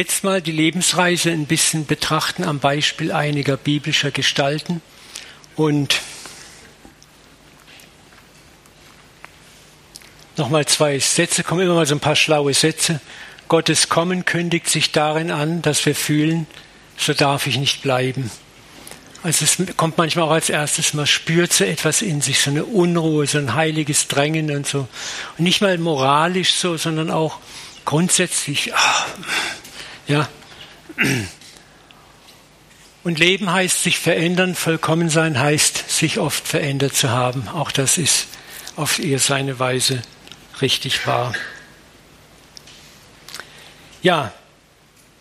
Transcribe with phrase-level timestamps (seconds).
[0.00, 4.80] Jetzt mal die Lebensreise ein bisschen betrachten am Beispiel einiger biblischer Gestalten
[5.56, 6.00] und
[10.38, 13.02] nochmal zwei Sätze, kommen immer mal so ein paar schlaue Sätze.
[13.48, 16.46] Gottes Kommen kündigt sich darin an, dass wir fühlen,
[16.96, 18.30] so darf ich nicht bleiben.
[19.22, 22.64] Also es kommt manchmal auch als erstes, man spürt so etwas in sich, so eine
[22.64, 24.88] Unruhe, so ein heiliges Drängen und so.
[25.36, 27.38] Und nicht mal moralisch so, sondern auch
[27.84, 29.06] grundsätzlich, ach,
[30.10, 30.28] ja.
[33.02, 37.48] Und Leben heißt sich verändern, vollkommen sein heißt sich oft verändert zu haben.
[37.48, 38.26] Auch das ist
[38.76, 40.02] auf ihr seine Weise
[40.60, 41.32] richtig wahr.
[44.02, 44.32] Ja,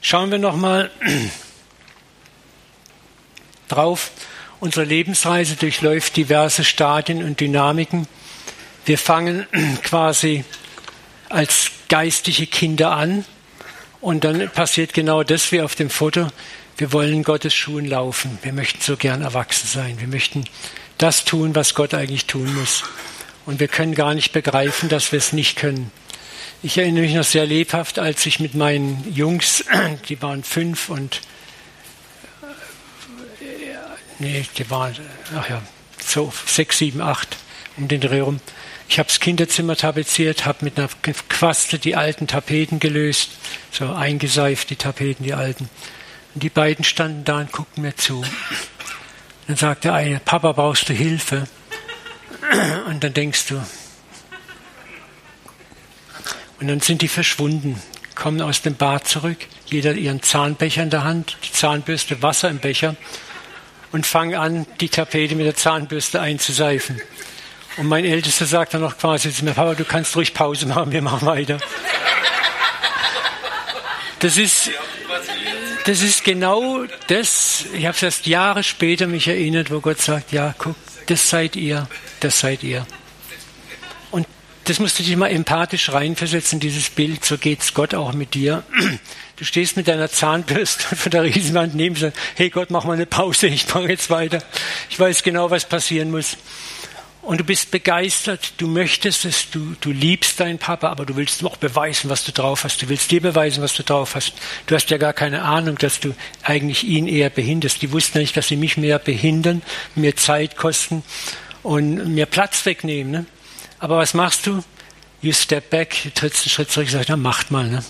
[0.02, 0.92] schauen wir noch mal
[3.68, 4.12] drauf.
[4.60, 8.08] Unsere Lebensreise durchläuft diverse Stadien und Dynamiken.
[8.86, 9.48] Wir fangen
[9.84, 10.44] quasi
[11.30, 13.24] als geistige Kinder an
[14.02, 16.28] und dann passiert genau das wie auf dem Foto.
[16.78, 18.40] Wir wollen Gottes Schuhen laufen.
[18.42, 20.00] Wir möchten so gern erwachsen sein.
[20.00, 20.46] Wir möchten
[20.98, 22.84] das tun, was Gott eigentlich tun muss.
[23.46, 25.92] Und wir können gar nicht begreifen, dass wir es nicht können.
[26.62, 29.64] Ich erinnere mich noch sehr lebhaft, als ich mit meinen Jungs,
[30.10, 31.22] die waren fünf und
[34.20, 34.96] nee, die waren,
[35.36, 35.62] ach ja,
[36.06, 37.38] so sechs, sieben, acht
[37.78, 38.40] um den Dreh rum.
[38.90, 40.90] Ich habe das Kinderzimmer tapeziert, habe mit einer
[41.30, 43.30] Quaste die alten Tapeten gelöst,
[43.72, 45.70] so eingeseift die Tapeten, die alten.
[46.34, 48.26] Und die beiden standen da und guckten mir zu.
[49.48, 51.48] Dann sagte der eine, Papa, brauchst du Hilfe?
[52.88, 53.64] Und dann denkst du,
[56.60, 57.80] und dann sind die verschwunden,
[58.16, 62.58] kommen aus dem Bad zurück, jeder ihren Zahnbecher in der Hand, die Zahnbürste, Wasser im
[62.58, 62.96] Becher
[63.92, 67.00] und fangen an, die Tapete mit der Zahnbürste einzuseifen.
[67.80, 70.92] Und mein Ältester sagt dann noch quasi zu mir, Papa, du kannst ruhig Pause machen,
[70.92, 71.60] wir machen weiter.
[74.20, 74.70] Das ist,
[75.86, 80.34] das ist genau das, ich habe es erst Jahre später mich erinnert, wo Gott sagt,
[80.34, 81.88] ja, guck, das seid ihr,
[82.20, 82.86] das seid ihr.
[84.12, 84.28] Und
[84.66, 88.64] das musst du dich mal empathisch reinversetzen, dieses Bild, so geht's Gott auch mit dir.
[89.38, 93.06] Du stehst mit deiner Zahnbürste von der Riesenwand neben dir, hey Gott, mach mal eine
[93.06, 94.44] Pause, ich mache jetzt weiter.
[94.90, 96.36] Ich weiß genau, was passieren muss.
[97.30, 101.46] Und du bist begeistert, du möchtest es, du, du liebst deinen Papa, aber du willst
[101.46, 102.82] auch beweisen, was du drauf hast.
[102.82, 104.34] Du willst dir beweisen, was du drauf hast.
[104.66, 107.84] Du hast ja gar keine Ahnung, dass du eigentlich ihn eher behinderst.
[107.84, 109.62] Die wussten nicht, dass sie mich mehr behindern,
[109.94, 111.04] mehr Zeit kosten
[111.62, 113.12] und mehr Platz wegnehmen.
[113.12, 113.26] Ne?
[113.78, 114.64] Aber was machst du?
[115.22, 117.68] You step back, du trittst einen Schritt zurück und sagst, na macht mal.
[117.68, 117.84] Ne?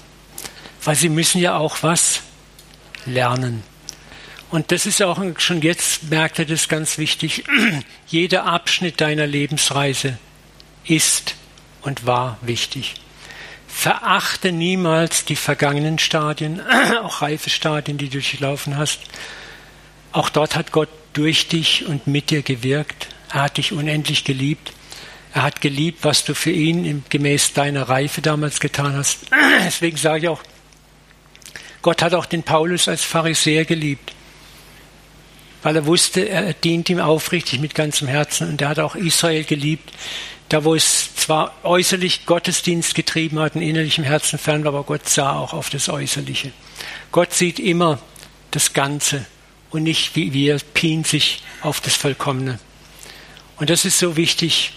[0.84, 2.24] Weil sie müssen ja auch was
[3.06, 3.64] lernen.
[4.50, 7.44] Und das ist auch schon jetzt, merkt ihr das ganz wichtig,
[8.08, 10.18] jeder Abschnitt deiner Lebensreise
[10.86, 11.36] ist
[11.82, 12.96] und war wichtig.
[13.68, 16.62] Verachte niemals die vergangenen Stadien,
[17.04, 19.00] auch reife Stadien, die du durchlaufen hast.
[20.12, 23.08] Auch dort hat Gott durch dich und mit dir gewirkt.
[23.32, 24.74] Er hat dich unendlich geliebt.
[25.34, 29.28] Er hat geliebt, was du für ihn gemäß deiner Reife damals getan hast.
[29.64, 30.42] Deswegen sage ich auch,
[31.84, 34.14] Gott hat auch den Paulus als Pharisäer geliebt,
[35.62, 39.44] weil er wusste, er dient ihm aufrichtig mit ganzem Herzen und er hat auch Israel
[39.44, 39.92] geliebt,
[40.50, 45.08] da wo es zwar äußerlich Gottesdienst getrieben hat, in innerlichem Herzen fern war, aber Gott
[45.08, 46.52] sah auch auf das Äußerliche.
[47.12, 48.00] Gott sieht immer
[48.52, 49.26] das Ganze
[49.70, 50.60] und nicht wie wir
[51.04, 52.60] sich auf das Vollkommene.
[53.58, 54.74] Und das ist so wichtig.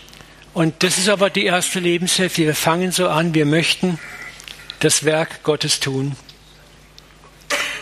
[0.52, 2.42] Und das ist aber die erste Lebenshälfte.
[2.42, 3.98] Wir fangen so an, wir möchten
[4.80, 6.16] das Werk Gottes tun.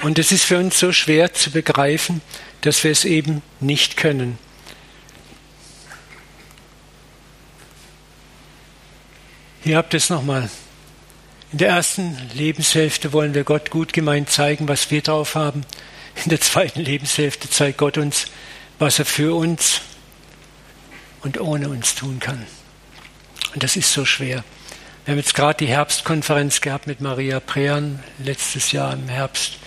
[0.03, 2.21] Und es ist für uns so schwer zu begreifen,
[2.63, 4.39] dass wir es eben nicht können.
[9.63, 10.49] Hier habt ihr es nochmal.
[11.53, 15.63] In der ersten Lebenshälfte wollen wir Gott gut gemeint zeigen, was wir drauf haben.
[16.25, 18.27] In der zweiten Lebenshälfte zeigt Gott uns,
[18.79, 19.81] was er für uns
[21.23, 22.47] und ohne uns tun kann.
[23.53, 24.45] Und das ist so schwer.
[25.05, 29.59] Wir haben jetzt gerade die Herbstkonferenz gehabt mit Maria Prean letztes Jahr im Herbst.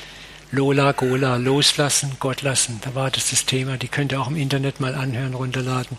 [0.54, 2.80] Lola, Gola, loslassen, Gott lassen.
[2.84, 3.78] Da war das das Thema.
[3.78, 5.98] Die könnt ihr auch im Internet mal anhören, runterladen.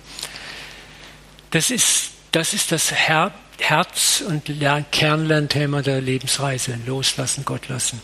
[1.51, 6.79] Das ist das, ist das Her Herz- und Lern Kernlernthema der Lebensreise.
[6.87, 8.01] Loslassen, Gott lassen.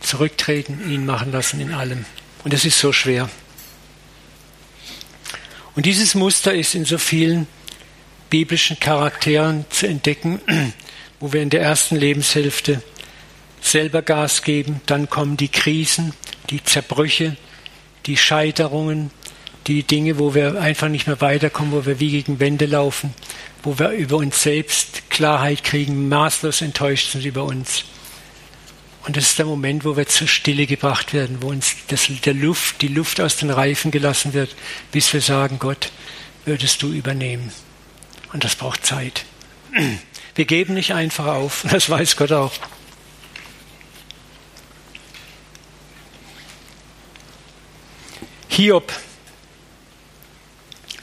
[0.00, 2.06] Zurücktreten, ihn machen lassen in allem.
[2.42, 3.28] Und das ist so schwer.
[5.74, 7.46] Und dieses Muster ist in so vielen
[8.30, 10.40] biblischen Charakteren zu entdecken,
[11.20, 12.80] wo wir in der ersten Lebenshälfte
[13.60, 16.12] selber Gas geben, dann kommen die Krisen,
[16.50, 17.36] die Zerbrüche,
[18.06, 19.10] die Scheiterungen,
[19.66, 23.14] die Dinge, wo wir einfach nicht mehr weiterkommen, wo wir wie gegen Wände laufen,
[23.62, 27.84] wo wir über uns selbst Klarheit kriegen, maßlos enttäuscht sind über uns.
[29.06, 32.34] Und das ist der Moment, wo wir zur Stille gebracht werden, wo uns das, der
[32.34, 34.54] Luft, die Luft aus den Reifen gelassen wird,
[34.90, 35.90] bis wir sagen, Gott,
[36.44, 37.52] würdest du übernehmen.
[38.32, 39.24] Und das braucht Zeit.
[40.34, 42.52] Wir geben nicht einfach auf, das weiß Gott auch.
[48.56, 48.90] Hiob,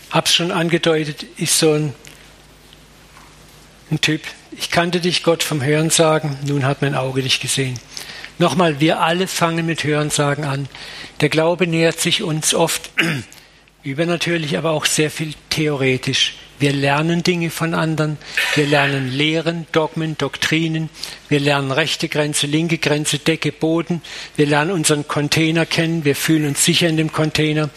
[0.09, 1.93] hab's schon angedeutet, ist so ein,
[3.91, 4.21] ein Typ.
[4.53, 7.79] Ich kannte dich, Gott, vom Hörensagen, nun hat mein Auge dich gesehen.
[8.39, 10.67] Nochmal, wir alle fangen mit Hörensagen an.
[11.21, 12.89] Der Glaube nähert sich uns oft
[13.83, 16.37] übernatürlich, aber auch sehr viel theoretisch.
[16.63, 18.17] Wir lernen Dinge von anderen,
[18.55, 20.89] wir lernen Lehren, Dogmen, Doktrinen,
[21.27, 24.01] wir lernen rechte Grenze, linke Grenze, Decke, Boden,
[24.37, 27.69] wir lernen unseren Container kennen, wir fühlen uns sicher in dem Container,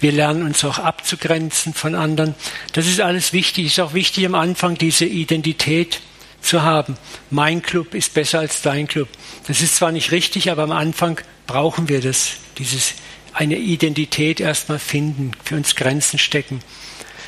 [0.00, 2.34] wir lernen uns auch abzugrenzen von anderen.
[2.72, 6.00] Das ist alles wichtig, ist auch wichtig am Anfang diese Identität
[6.40, 6.96] zu haben.
[7.30, 9.06] Mein Club ist besser als dein Club.
[9.46, 12.94] Das ist zwar nicht richtig, aber am Anfang brauchen wir das, dieses
[13.34, 16.60] eine Identität erstmal finden, für uns Grenzen stecken.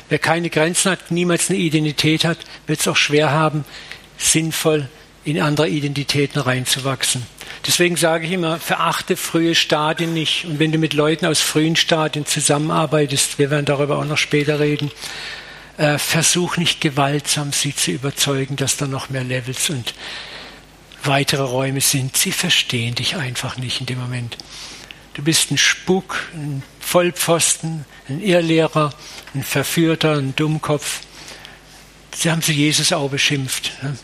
[0.09, 2.37] Wer keine Grenzen hat, niemals eine Identität hat,
[2.67, 3.65] wird es auch schwer haben,
[4.17, 4.87] sinnvoll
[5.23, 7.25] in andere Identitäten reinzuwachsen.
[7.65, 10.45] Deswegen sage ich immer, verachte frühe Stadien nicht.
[10.45, 14.59] Und wenn du mit Leuten aus frühen Stadien zusammenarbeitest, wir werden darüber auch noch später
[14.59, 14.91] reden,
[15.77, 19.95] äh, versuch nicht gewaltsam sie zu überzeugen, dass da noch mehr Levels und
[21.03, 22.15] weitere Räume sind.
[22.15, 24.37] Sie verstehen dich einfach nicht in dem Moment.
[25.15, 28.93] Du bist ein Spuk, ein Vollpfosten, ein Irrlehrer,
[29.33, 30.99] ein Verführter, ein Dummkopf.
[32.13, 33.71] Sie haben zu Jesus auch beschimpft.
[33.81, 33.97] Ne?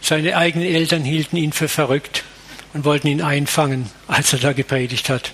[0.00, 2.22] Seine eigenen Eltern hielten ihn für verrückt
[2.74, 5.32] und wollten ihn einfangen, als er da gepredigt hat.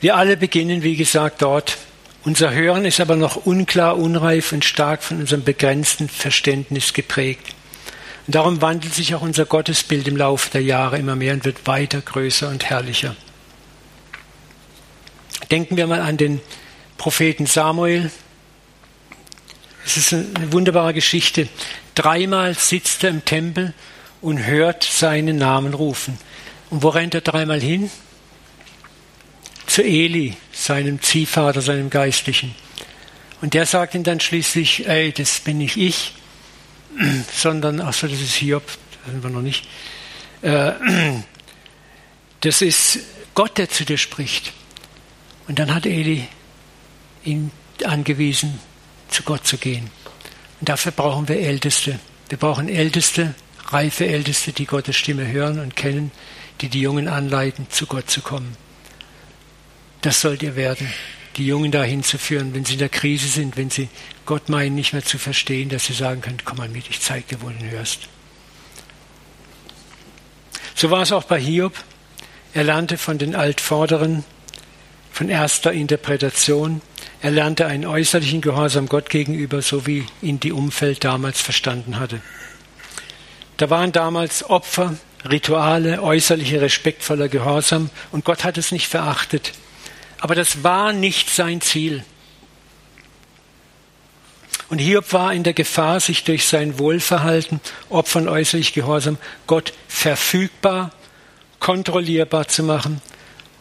[0.00, 1.78] Wir alle beginnen, wie gesagt, dort.
[2.22, 7.55] Unser Hören ist aber noch unklar, unreif und stark von unserem begrenzten Verständnis geprägt.
[8.26, 11.66] Und darum wandelt sich auch unser Gottesbild im Laufe der Jahre immer mehr und wird
[11.66, 13.14] weiter größer und herrlicher.
[15.50, 16.40] Denken wir mal an den
[16.98, 18.10] Propheten Samuel.
[19.84, 21.48] Es ist eine wunderbare Geschichte.
[21.94, 23.74] Dreimal sitzt er im Tempel
[24.20, 26.18] und hört seinen Namen rufen.
[26.70, 27.90] Und wo rennt er dreimal hin?
[29.68, 32.56] Zu Eli, seinem Ziehvater, seinem Geistlichen.
[33.40, 36.14] Und der sagt ihm dann schließlich, ey, das bin nicht ich,
[37.32, 39.66] sondern, achso, das ist Hiob, das sind wir noch nicht.
[40.42, 40.72] Äh,
[42.40, 43.00] das ist
[43.34, 44.52] Gott, der zu dir spricht.
[45.48, 46.26] Und dann hat Eli
[47.24, 47.50] ihn
[47.84, 48.58] angewiesen,
[49.08, 49.90] zu Gott zu gehen.
[50.60, 51.98] Und dafür brauchen wir Älteste.
[52.28, 53.34] Wir brauchen Älteste,
[53.66, 56.10] reife Älteste, die Gottes Stimme hören und kennen,
[56.60, 58.56] die die Jungen anleiten, zu Gott zu kommen.
[60.00, 60.88] Das sollt ihr werden
[61.36, 63.88] die Jungen dahin zu führen, wenn sie in der Krise sind, wenn sie
[64.26, 67.36] Gott meinen, nicht mehr zu verstehen, dass sie sagen können, komm mal mit, ich zeige
[67.36, 68.08] dir, wo du hörst.
[70.74, 71.72] So war es auch bei Hiob.
[72.52, 74.24] Er lernte von den Altvorderen,
[75.10, 76.82] von erster Interpretation.
[77.22, 82.20] Er lernte einen äußerlichen Gehorsam Gott gegenüber, so wie ihn die Umfeld damals verstanden hatte.
[83.56, 89.52] Da waren damals Opfer, Rituale, äußerliche respektvoller Gehorsam und Gott hat es nicht verachtet.
[90.20, 92.04] Aber das war nicht sein Ziel.
[94.68, 99.16] Und Hiob war in der Gefahr, sich durch sein Wohlverhalten, Opfern äußerlich Gehorsam,
[99.46, 100.90] Gott verfügbar,
[101.60, 103.00] kontrollierbar zu machen.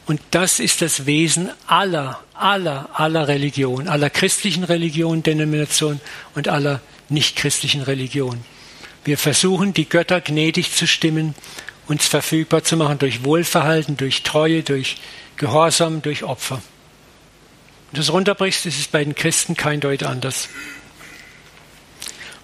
[0.07, 6.01] Und das ist das Wesen aller, aller, aller Religionen, aller christlichen Religionen, Denominationen
[6.33, 8.43] und aller nichtchristlichen Religionen.
[9.03, 11.35] Wir versuchen, die Götter gnädig zu stimmen,
[11.87, 14.97] uns verfügbar zu machen durch Wohlverhalten, durch Treue, durch
[15.37, 16.61] Gehorsam durch Opfer.
[17.91, 20.49] Und das runterbrichst, ist es bei den Christen kein Deut anders.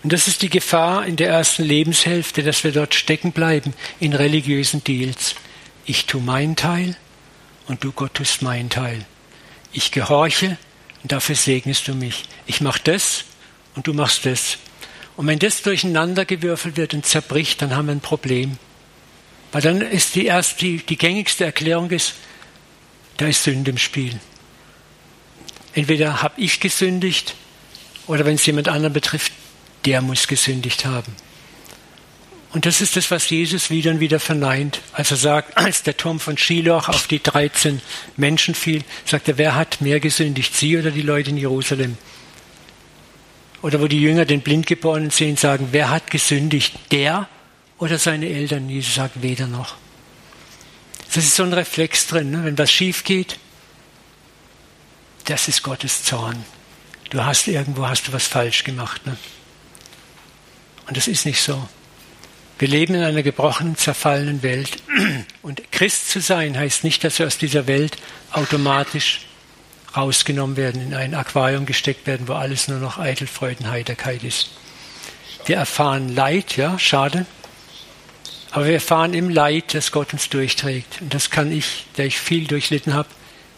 [0.03, 4.13] Und das ist die Gefahr in der ersten Lebenshälfte, dass wir dort stecken bleiben in
[4.13, 5.35] religiösen Deals.
[5.85, 6.95] Ich tue meinen Teil
[7.67, 9.05] und du Gott tust meinen Teil.
[9.73, 10.57] Ich gehorche
[11.03, 12.23] und dafür segnest du mich.
[12.47, 13.25] Ich mache das
[13.75, 14.57] und du machst das.
[15.17, 18.57] Und wenn das durcheinandergewürfelt wird und zerbricht, dann haben wir ein Problem.
[19.51, 22.13] Weil dann ist die erste, die, die gängigste Erklärung ist,
[23.17, 24.19] da ist Sünde im Spiel.
[25.73, 27.35] Entweder habe ich gesündigt
[28.07, 29.31] oder wenn es jemand anderen betrifft,
[29.85, 31.15] der muss gesündigt haben.
[32.53, 34.81] Und das ist das, was Jesus wieder und wieder verneint.
[34.91, 37.81] Als er sagt, als der Turm von Shiloh auf die 13
[38.17, 41.97] Menschen fiel, sagt er, wer hat mehr gesündigt, sie oder die Leute in Jerusalem?
[43.61, 47.27] Oder wo die Jünger den Blindgeborenen sehen, sagen, wer hat gesündigt, der
[47.77, 48.69] oder seine Eltern?
[48.69, 49.75] Jesus sagt, weder noch.
[51.13, 52.31] Das ist so ein Reflex drin.
[52.31, 52.43] Ne?
[52.43, 53.37] Wenn was schief geht,
[55.25, 56.43] das ist Gottes Zorn.
[57.11, 59.05] Du hast irgendwo hast du was falsch gemacht.
[59.05, 59.17] Ne?
[60.91, 61.69] Und das ist nicht so.
[62.59, 64.71] Wir leben in einer gebrochenen, zerfallenen Welt.
[65.41, 67.95] Und Christ zu sein heißt nicht, dass wir aus dieser Welt
[68.33, 69.21] automatisch
[69.95, 74.49] rausgenommen werden, in ein Aquarium gesteckt werden, wo alles nur noch eitel Freudenheiterkeit ist.
[75.45, 77.25] Wir erfahren Leid, ja, schade.
[78.51, 80.99] Aber wir erfahren im Leid, dass Gott uns durchträgt.
[80.99, 83.07] Und das kann ich, der ich viel durchlitten habe,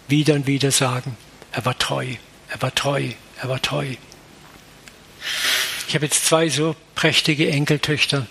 [0.08, 1.18] wieder und wieder sagen.
[1.52, 2.10] Er war treu,
[2.50, 3.10] er war treu,
[3.42, 3.88] er war treu.
[5.88, 8.28] Ich habe jetzt zwei so prächtige Enkeltöchter.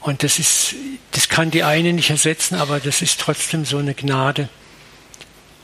[0.00, 0.74] Und das ist,
[1.12, 4.48] das kann die eine nicht ersetzen, aber das ist trotzdem so eine Gnade.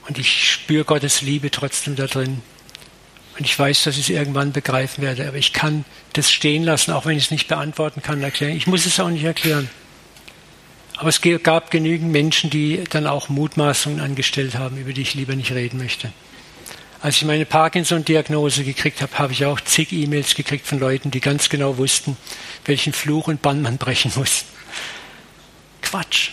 [0.08, 2.42] Und ich spüre Gottes Liebe trotzdem da drin.
[3.38, 5.26] Und ich weiß, dass ich es irgendwann begreifen werde.
[5.26, 8.56] Aber ich kann das stehen lassen, auch wenn ich es nicht beantworten kann, erklären.
[8.56, 9.68] Ich muss es auch nicht erklären.
[10.96, 15.34] Aber es gab genügend Menschen, die dann auch Mutmaßungen angestellt haben, über die ich lieber
[15.34, 16.12] nicht reden möchte.
[17.04, 21.20] Als ich meine Parkinson-Diagnose gekriegt habe, habe ich auch zig E-Mails gekriegt von Leuten, die
[21.20, 22.16] ganz genau wussten,
[22.64, 24.46] welchen Fluch und Bann man brechen muss.
[25.82, 26.30] Quatsch.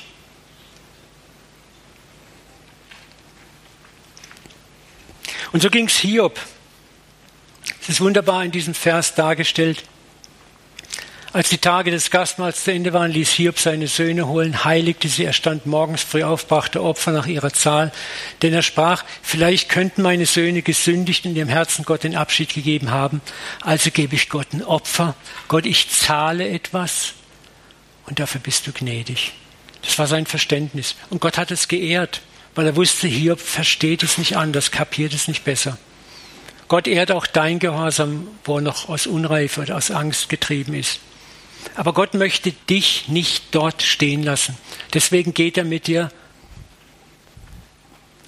[5.52, 6.40] Und so ging es Hiob.
[7.82, 9.84] Es ist wunderbar in diesem Vers dargestellt.
[11.34, 15.24] Als die Tage des Gastmahls zu Ende waren, ließ Hiob seine Söhne holen, heiligte sie,
[15.24, 17.94] er stand morgens früh auf, brachte Opfer nach ihrer Zahl,
[18.42, 22.92] denn er sprach, vielleicht könnten meine Söhne gesündigt und ihrem Herzen Gott den Abschied gegeben
[22.92, 23.22] haben,
[23.62, 25.16] also gebe ich Gott ein Opfer.
[25.48, 27.14] Gott, ich zahle etwas
[28.08, 29.32] und dafür bist du gnädig.
[29.84, 30.96] Das war sein Verständnis.
[31.10, 32.22] Und Gott hat es geehrt,
[32.56, 35.78] weil er wusste, Hiob versteht es nicht anders, kapiert es nicht besser.
[36.68, 41.00] Gott ehrt auch dein Gehorsam, wo er noch aus Unreife oder aus Angst getrieben ist.
[41.76, 44.58] Aber Gott möchte dich nicht dort stehen lassen.
[44.94, 46.12] Deswegen geht er mit dir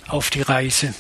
[0.08, 0.94] auf die Reise.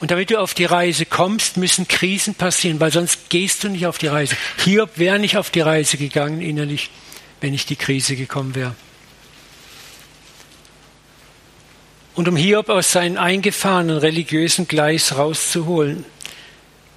[0.00, 3.86] Und damit du auf die Reise kommst, müssen Krisen passieren, weil sonst gehst du nicht
[3.86, 4.34] auf die Reise.
[4.64, 6.90] Hiob wäre nicht auf die Reise gegangen innerlich,
[7.40, 8.74] wenn nicht die Krise gekommen wäre.
[12.14, 16.04] Und um Hiob aus seinem eingefahrenen religiösen Gleis rauszuholen,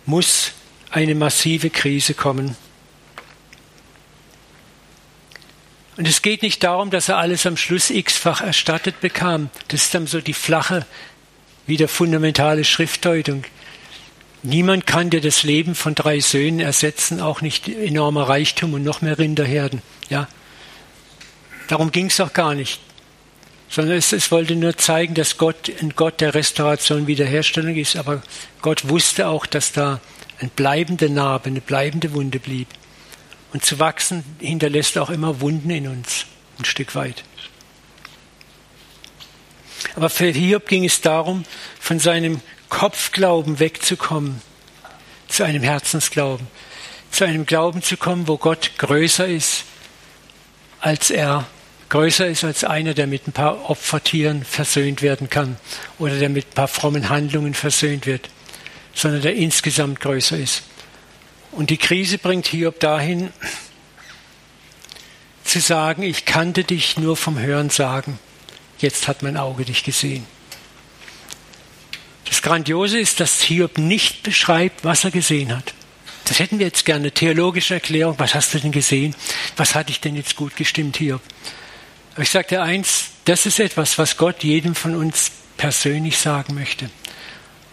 [0.06, 0.52] muss
[0.90, 2.56] eine massive Krise kommen.
[5.96, 9.50] Und es geht nicht darum, dass er alles am Schluss x-fach erstattet bekam.
[9.68, 10.86] Das ist dann so die flache,
[11.68, 13.44] wieder fundamentale Schriftdeutung.
[14.42, 19.02] Niemand kann dir das Leben von drei Söhnen ersetzen, auch nicht enormer Reichtum und noch
[19.02, 19.82] mehr Rinderherden.
[20.10, 20.28] Ja,
[21.68, 22.80] darum ging es auch gar nicht.
[23.70, 27.96] Sondern es, es wollte nur zeigen, dass Gott ein Gott der Restauration, Wiederherstellung ist.
[27.96, 28.22] Aber
[28.62, 30.02] Gott wusste auch, dass da
[30.40, 32.68] eine bleibende Narbe, eine bleibende Wunde blieb.
[33.54, 36.26] Und zu wachsen hinterlässt auch immer Wunden in uns,
[36.60, 37.24] ein Stück weit.
[39.96, 41.46] Aber für Hiob ging es darum,
[41.80, 44.42] von seinem Kopfglauben wegzukommen,
[45.28, 46.48] zu einem Herzensglauben,
[47.12, 49.66] zu einem Glauben zu kommen, wo Gott größer ist,
[50.80, 51.46] als er
[51.90, 55.58] größer ist als einer, der mit ein paar Opfertieren versöhnt werden kann
[56.00, 58.30] oder der mit ein paar frommen Handlungen versöhnt wird,
[58.96, 60.64] sondern der insgesamt größer ist.
[61.56, 63.32] Und die Krise bringt Hiob dahin,
[65.44, 68.18] zu sagen, ich kannte dich nur vom Hören sagen,
[68.80, 70.26] jetzt hat mein Auge dich gesehen.
[72.26, 75.74] Das Grandiose ist, dass Hiob nicht beschreibt, was er gesehen hat.
[76.26, 78.16] Das hätten wir jetzt gerne, theologische Erklärung.
[78.18, 79.14] Was hast du denn gesehen?
[79.56, 81.22] Was hat dich denn jetzt gut gestimmt, Hiob?
[82.14, 86.86] Aber ich dir eins, das ist etwas, was Gott jedem von uns persönlich sagen möchte.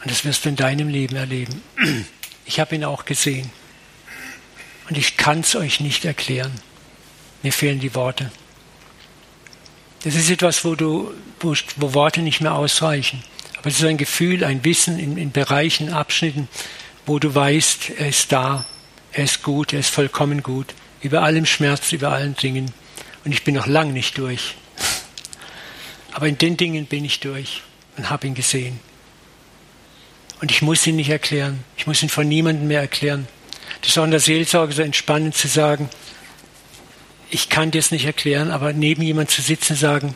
[0.02, 1.62] Und das wirst du in deinem Leben erleben.
[2.44, 3.50] Ich habe ihn auch gesehen.
[4.90, 6.52] Und ich kann es euch nicht erklären.
[7.44, 8.32] Mir fehlen die Worte.
[10.02, 13.23] Das ist etwas, wo, du, wo, wo Worte nicht mehr ausreichen.
[13.56, 16.49] Aber es ist ein Gefühl, ein Wissen in, in Bereichen, Abschnitten,
[17.06, 18.64] wo du weißt, er ist da,
[19.12, 22.73] er ist gut, er ist vollkommen gut, über allem Schmerz, über allen Dingen.
[23.25, 24.56] Und ich bin noch lang nicht durch.
[26.12, 27.62] Aber in den Dingen bin ich durch
[27.97, 28.80] und habe ihn gesehen.
[30.40, 31.62] Und ich muss ihn nicht erklären.
[31.76, 33.28] Ich muss ihn von niemandem mehr erklären.
[33.97, 35.88] Der Seelsorge so entspannend zu sagen,
[37.28, 40.14] ich kann dir es nicht erklären, aber neben jemand zu sitzen sagen,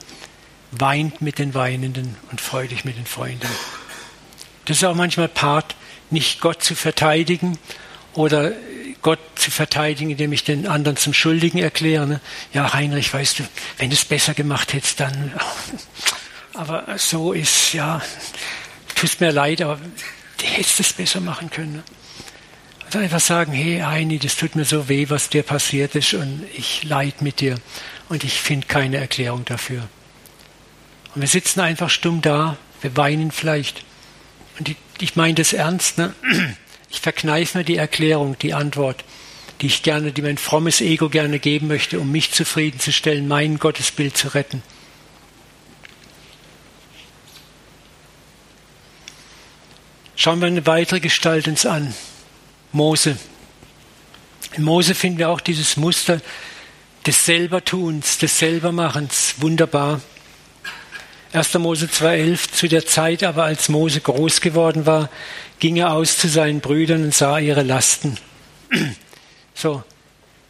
[0.71, 3.49] weint mit den Weinenden und freu dich mit den Freunden.
[4.64, 5.75] Das ist auch manchmal Part,
[6.11, 7.59] nicht Gott zu verteidigen
[8.12, 8.52] oder
[9.02, 12.07] Gott zu verteidigen, indem ich den anderen zum Schuldigen erkläre.
[12.07, 12.21] Ne?
[12.52, 13.45] Ja, Heinrich, weißt du,
[13.78, 15.33] wenn du es besser gemacht hättest, dann.
[16.54, 18.00] Aber so ist, ja,
[18.95, 19.81] tut mir leid, aber
[20.38, 21.83] du hättest es besser machen können.
[22.97, 26.85] Einfach sagen, hey Heini, das tut mir so weh, was dir passiert ist und ich
[26.85, 27.57] leid mit dir
[28.09, 29.89] und ich finde keine Erklärung dafür.
[31.15, 33.85] Und wir sitzen einfach stumm da, wir weinen vielleicht.
[34.59, 36.15] Und ich, ich meine das ernst, ne?
[36.91, 39.03] Ich verkneife mir die Erklärung, die Antwort.
[39.61, 44.17] die ich gerne, die mein frommes Ego gerne geben möchte, um mich zufriedenzustellen, mein Gottesbild
[44.17, 44.63] zu retten.
[50.17, 51.95] Schauen wir eine weitere Gestalt uns an.
[52.75, 53.16] Mose.
[54.54, 56.21] In Mose finden wir auch dieses Muster
[57.07, 59.37] des Selbertuns, des Selbermachens.
[59.38, 60.00] Wunderbar.
[61.33, 61.54] 1.
[61.54, 65.09] Mose 2,11 Zu der Zeit aber, als Mose groß geworden war,
[65.61, 68.19] ging er aus zu seinen Brüdern und sah ihre Lasten.
[69.57, 69.85] So,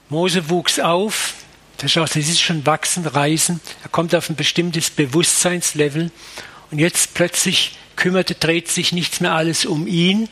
[0.08, 1.34] Mose wuchs auf,
[1.76, 6.10] das ist schon wachsen, reisen, er kommt auf ein bestimmtes Bewusstseinslevel
[6.70, 10.30] und jetzt plötzlich kümmerte, dreht sich nichts mehr alles um ihn.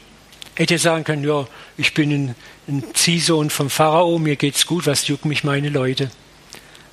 [0.55, 2.35] Hätte sagen können, ja, ich bin ein,
[2.69, 6.11] ein Ziehsohn vom Pharao, mir geht's gut, was jucken mich meine Leute.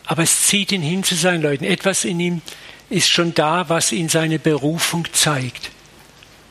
[0.06, 1.66] Aber es zieht ihn hin zu seinen Leuten.
[1.66, 2.42] Etwas in ihm
[2.90, 5.72] ist schon da, was ihn seine Berufung zeigt.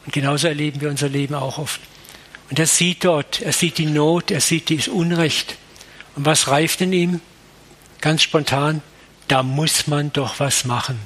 [0.07, 1.81] Und genauso erleben wir unser Leben auch oft.
[2.51, 5.57] Und er sieht dort, er sieht die Not, er sieht das Unrecht.
[6.15, 7.21] Und was reift in ihm?
[8.01, 8.83] Ganz spontan,
[9.27, 10.99] da muss man doch was machen.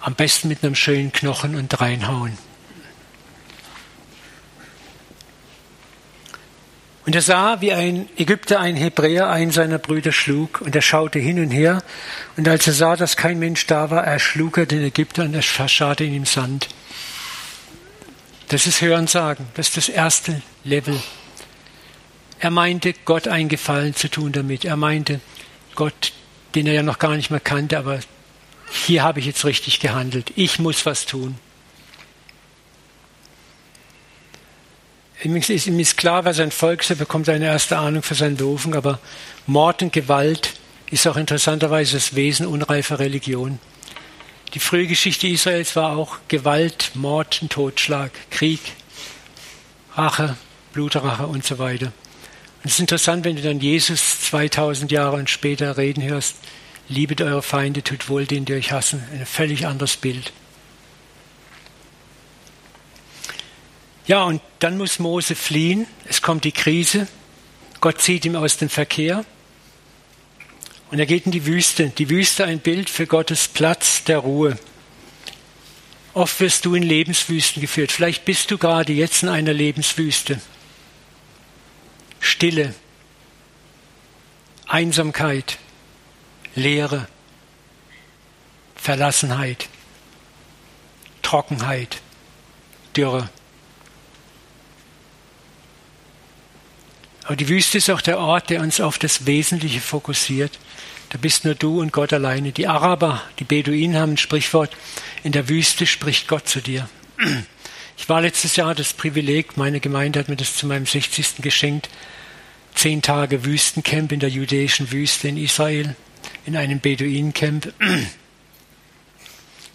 [0.00, 2.38] Am besten mit einem schönen Knochen und reinhauen.
[7.08, 11.18] Und er sah, wie ein Ägypter einen Hebräer einen seiner Brüder schlug, und er schaute
[11.18, 11.82] hin und her,
[12.36, 15.42] und als er sah, dass kein Mensch da war, erschlug er den Ägypter und er
[15.42, 16.68] verscharrte ihn im Sand.
[18.48, 21.00] Das ist Hörensagen, das ist das erste Level.
[22.40, 24.66] Er meinte, Gott einen Gefallen zu tun damit.
[24.66, 25.20] Er meinte,
[25.76, 26.12] Gott,
[26.54, 28.00] den er ja noch gar nicht mehr kannte, aber
[28.70, 30.34] hier habe ich jetzt richtig gehandelt.
[30.36, 31.38] Ich muss was tun.
[35.24, 38.14] Ihm ist, ihm ist klar, wer sein Volk ist, er bekommt eine erste Ahnung für
[38.14, 39.00] seinen Berufung, aber
[39.46, 40.54] Mord und Gewalt
[40.90, 43.58] ist auch interessanterweise das Wesen unreifer Religion.
[44.54, 48.60] Die frühe Geschichte Israels war auch Gewalt, Mord und Totschlag, Krieg,
[49.94, 50.36] Rache,
[50.72, 51.86] Blutrache und so weiter.
[52.62, 56.36] Und es ist interessant, wenn du dann Jesus 2000 Jahre und später reden hörst,
[56.88, 59.02] liebet eure Feinde, tut wohl denen, die euch hassen.
[59.12, 60.32] Ein völlig anderes Bild.
[64.08, 65.86] Ja, und dann muss Mose fliehen.
[66.06, 67.06] Es kommt die Krise.
[67.80, 69.24] Gott zieht ihn aus dem Verkehr.
[70.90, 71.90] Und er geht in die Wüste.
[71.90, 74.58] Die Wüste ein Bild für Gottes Platz der Ruhe.
[76.14, 77.92] Oft wirst du in Lebenswüsten geführt.
[77.92, 80.40] Vielleicht bist du gerade jetzt in einer Lebenswüste.
[82.18, 82.74] Stille,
[84.66, 85.58] Einsamkeit,
[86.54, 87.08] Leere,
[88.74, 89.68] Verlassenheit,
[91.20, 92.00] Trockenheit,
[92.96, 93.28] Dürre.
[97.28, 100.58] Aber die Wüste ist auch der Ort, der uns auf das Wesentliche fokussiert.
[101.10, 102.52] Da bist nur du und Gott alleine.
[102.52, 104.74] Die Araber, die Beduinen haben ein Sprichwort,
[105.22, 106.88] in der Wüste spricht Gott zu dir.
[107.98, 111.42] Ich war letztes Jahr das Privileg, meine Gemeinde hat mir das zu meinem 60.
[111.42, 111.90] geschenkt,
[112.74, 115.96] zehn Tage Wüstencamp in der jüdischen Wüste in Israel,
[116.46, 117.74] in einem Beduinencamp.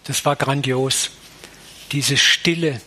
[0.02, 1.12] Das war grandios.
[1.92, 2.80] Diese Stille,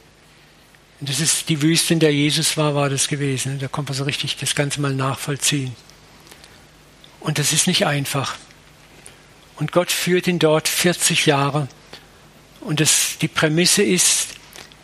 [0.99, 3.59] und das ist die Wüste, in der Jesus war, war das gewesen.
[3.59, 5.75] Da kommt man so richtig das Ganze mal nachvollziehen.
[7.19, 8.35] Und das ist nicht einfach.
[9.57, 11.67] Und Gott führt ihn dort 40 Jahre.
[12.61, 14.29] Und das, die Prämisse ist,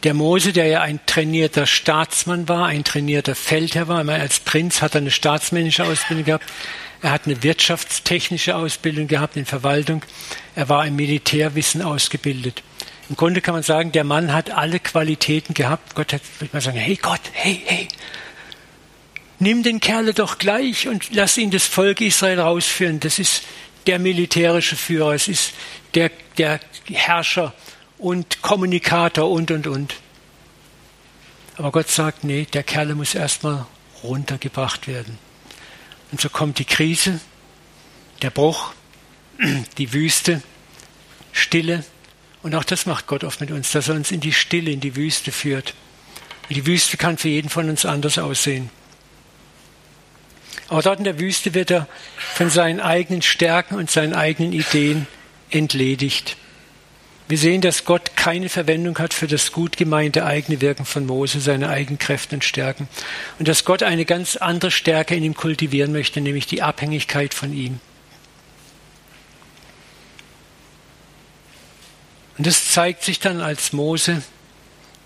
[0.04, 4.96] der Mose, der ja ein trainierter Staatsmann war, ein trainierter Feldherr war, als Prinz hat
[4.96, 6.46] er eine staatsmännische Ausbildung gehabt,
[7.02, 10.04] er hat eine wirtschaftstechnische Ausbildung gehabt in Verwaltung,
[10.56, 12.64] er war im Militärwissen ausgebildet.
[13.10, 15.96] Im Grunde kann man sagen, der Mann hat alle Qualitäten gehabt.
[15.96, 17.88] Gott hat mal sagen, hey Gott, hey, hey,
[19.40, 23.00] nimm den Kerle doch gleich und lass ihn das Volk Israel rausführen.
[23.00, 23.44] Das ist
[23.88, 25.54] der militärische Führer, es ist
[25.94, 27.54] der, der Herrscher
[27.98, 29.96] und Kommunikator und, und, und.
[31.58, 33.66] Aber Gott sagt, nee, der Kerle muss erstmal
[34.04, 35.20] runtergebracht werden.
[36.12, 37.20] Und so kommt die Krise,
[38.22, 38.74] der Bruch,
[39.78, 40.42] die Wüste,
[41.32, 41.84] Stille,
[42.44, 44.82] und auch das macht Gott oft mit uns, dass er uns in die Stille, in
[44.82, 45.74] die Wüste führt.
[46.50, 48.70] Und die Wüste kann für jeden von uns anders aussehen.
[50.68, 55.08] Aber dort in der Wüste wird er von seinen eigenen Stärken und seinen eigenen Ideen
[55.50, 56.36] entledigt.
[57.30, 61.40] Wir sehen, dass Gott keine Verwendung hat für das gut gemeinte eigene Wirken von Mose,
[61.40, 62.90] seine eigenen Kräfte und Stärken.
[63.40, 67.54] Und dass Gott eine ganz andere Stärke in ihm kultivieren möchte, nämlich die Abhängigkeit von
[67.54, 67.80] ihm.
[72.38, 74.24] Und das zeigt sich dann, als Mose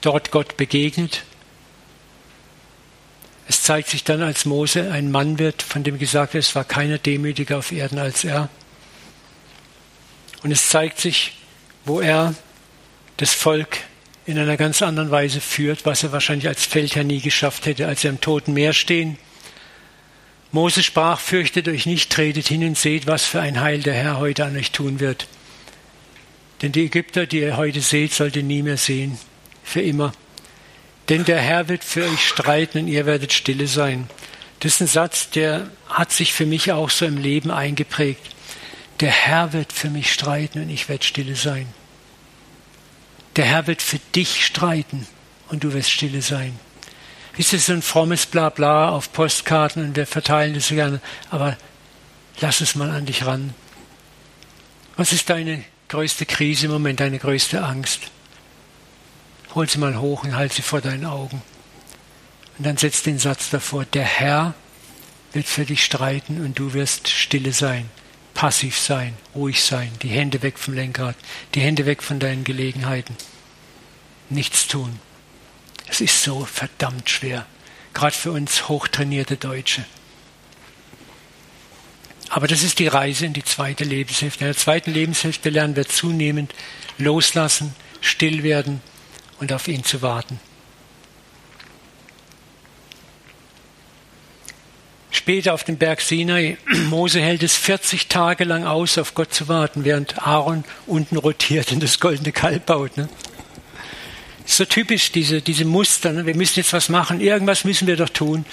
[0.02, 1.24] dort Gott begegnet.
[3.48, 6.63] Es zeigt sich dann, als Mose ein Mann wird, von dem gesagt wird, es war
[6.63, 8.50] keiner demütiger auf Erden als er.
[10.44, 11.34] Und es zeigt sich,
[11.86, 12.36] wo er
[13.18, 13.78] das Volk
[14.26, 18.04] in einer ganz anderen Weise führt, was er wahrscheinlich als Feldherr nie geschafft hätte, als
[18.04, 19.18] er im Toten Meer stehen
[20.52, 24.18] Mose sprach, fürchtet euch nicht, tretet hin und seht, was für ein Heil der Herr
[24.18, 25.28] heute an euch tun wird.
[26.62, 29.17] Denn die Ägypter, die ihr heute seht, sollt ihr nie mehr sehen,
[29.63, 30.12] für immer.
[31.10, 34.10] Denn der Herr wird für euch streiten und ihr werdet stille sein.
[34.60, 38.22] Das ist ein Satz, der hat sich für mich auch so im Leben eingeprägt.
[39.00, 41.67] Der Herr wird für mich streiten und ich werde stille sein.
[43.36, 45.06] Der Herr wird für dich streiten
[45.50, 46.60] und du wirst stille sein.
[47.38, 51.56] Ist es so ein frommes Blabla auf Postkarten und wir verteilen das gerne, aber
[52.41, 53.54] lass es mal an dich ran.
[54.96, 58.12] Was ist deine größte Krise im Moment, deine größte Angst?
[59.56, 61.41] Hol sie mal hoch und halt sie vor deinen Augen.
[62.58, 64.54] Und dann setz den Satz davor, der Herr
[65.34, 67.89] wird für dich streiten und du wirst stille sein,
[68.34, 71.15] passiv sein, ruhig sein, die Hände weg vom Lenkrad,
[71.54, 73.15] die Hände weg von deinen Gelegenheiten.
[74.30, 75.00] Nichts tun.
[75.88, 77.45] Es ist so verdammt schwer,
[77.93, 79.86] gerade für uns hochtrainierte Deutsche.
[82.30, 84.44] Aber das ist die Reise in die zweite Lebenshälfte.
[84.44, 86.54] In der zweiten Lebenshälfte lernen wir zunehmend
[86.98, 88.82] loslassen, still werden
[89.40, 90.40] und auf ihn zu warten.
[95.10, 96.58] Später auf dem Berg Sinai,
[96.90, 101.72] Mose hält es 40 Tage lang aus, auf Gott zu warten, während Aaron unten rotiert
[101.72, 102.98] und das goldene Kalb baut.
[102.98, 103.10] Ne?
[104.48, 106.13] so typisch, diese, diese Muster.
[106.13, 106.26] Ne?
[106.26, 108.46] Wir müssen jetzt was machen, irgendwas müssen wir doch tun.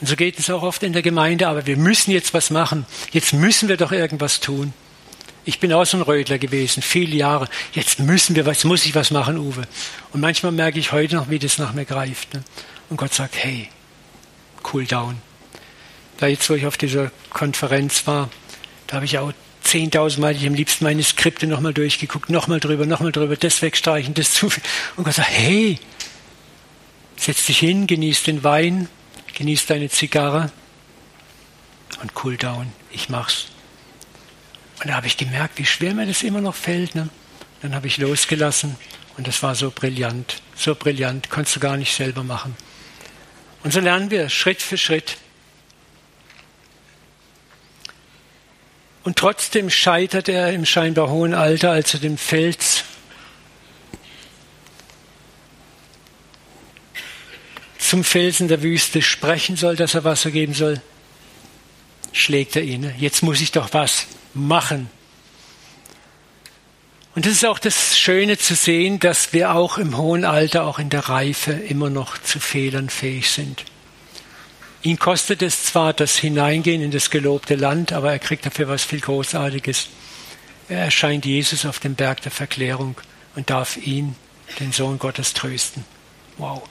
[0.00, 2.86] Und so geht es auch oft in der Gemeinde, aber wir müssen jetzt was machen.
[3.12, 4.72] Jetzt müssen wir doch irgendwas tun.
[5.46, 7.48] Ich bin auch so ein Rödler gewesen, viele Jahre.
[7.72, 9.62] Jetzt müssen wir, jetzt muss ich was machen, Uwe.
[10.12, 12.32] Und manchmal merke ich heute noch, wie das nach mir greift.
[12.32, 12.42] Ne?
[12.88, 13.68] Und Gott sagt, hey,
[14.72, 15.20] cool down.
[16.16, 18.30] Da jetzt, wo ich auf dieser Konferenz war,
[18.86, 19.32] da habe ich auch
[19.66, 24.14] 10.000 Mal, ich am liebsten meine Skripte nochmal durchgeguckt, nochmal drüber, nochmal drüber, das wegstreichen,
[24.14, 24.62] das zu viel.
[24.96, 25.78] Und Gott sagt, hey,
[27.16, 28.88] setz dich hin, genieß den Wein,
[29.34, 30.50] genieß deine Zigarre
[32.02, 33.46] und cool down, ich mach's.
[34.80, 36.94] Und da habe ich gemerkt, wie schwer mir das immer noch fällt.
[36.94, 37.08] Ne?
[37.62, 38.76] Dann habe ich losgelassen
[39.16, 42.56] und das war so brillant, so brillant, konntest du gar nicht selber machen.
[43.62, 45.16] Und so lernen wir Schritt für Schritt.
[49.04, 52.84] Und trotzdem scheitert er im scheinbar hohen Alter, als er dem Fels
[57.88, 60.80] zum Felsen der Wüste sprechen soll, dass er Wasser geben soll,
[62.12, 62.92] schlägt er ihn.
[62.98, 64.88] Jetzt muss ich doch was machen.
[67.14, 70.78] Und das ist auch das Schöne zu sehen, dass wir auch im hohen Alter, auch
[70.78, 73.64] in der Reife immer noch zu Fehlern fähig sind.
[74.82, 78.84] Ihn kostet es zwar das Hineingehen in das gelobte Land, aber er kriegt dafür was
[78.84, 79.88] viel Großartiges.
[80.68, 82.96] Er erscheint Jesus auf dem Berg der Verklärung
[83.36, 84.16] und darf ihn,
[84.60, 85.84] den Sohn Gottes, trösten.
[86.36, 86.62] Wow.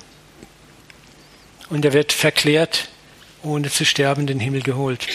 [1.73, 2.87] Und er wird verklärt,
[3.41, 5.07] ohne zu sterben, in den Himmel geholt.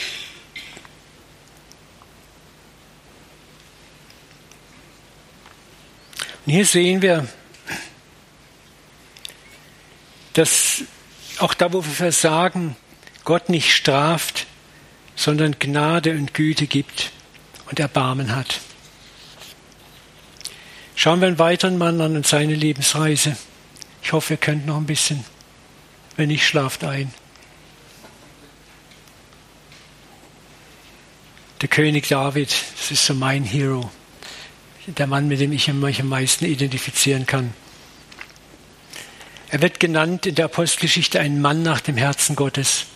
[6.44, 7.29] Und hier sehen wir,
[10.33, 10.83] dass
[11.38, 12.75] auch da, wo wir versagen,
[13.25, 14.49] Gott nicht straft,
[15.14, 17.12] sondern Gnade und Güte gibt
[17.71, 18.59] und Erbarmen hat.
[20.97, 23.37] Schauen wir einen weiteren Mann an und seine Lebensreise.
[24.03, 25.25] Ich hoffe, ihr könnt noch ein bisschen.
[26.18, 27.12] Wenn nicht, schlaft ein.
[31.61, 33.88] Der König David, das ist so mein Hero.
[34.88, 37.54] Der Mann, mit dem ich mich am meisten identifizieren kann.
[39.50, 42.87] Er wird genannt in der Apostelgeschichte ein Mann nach dem Herzen Gottes.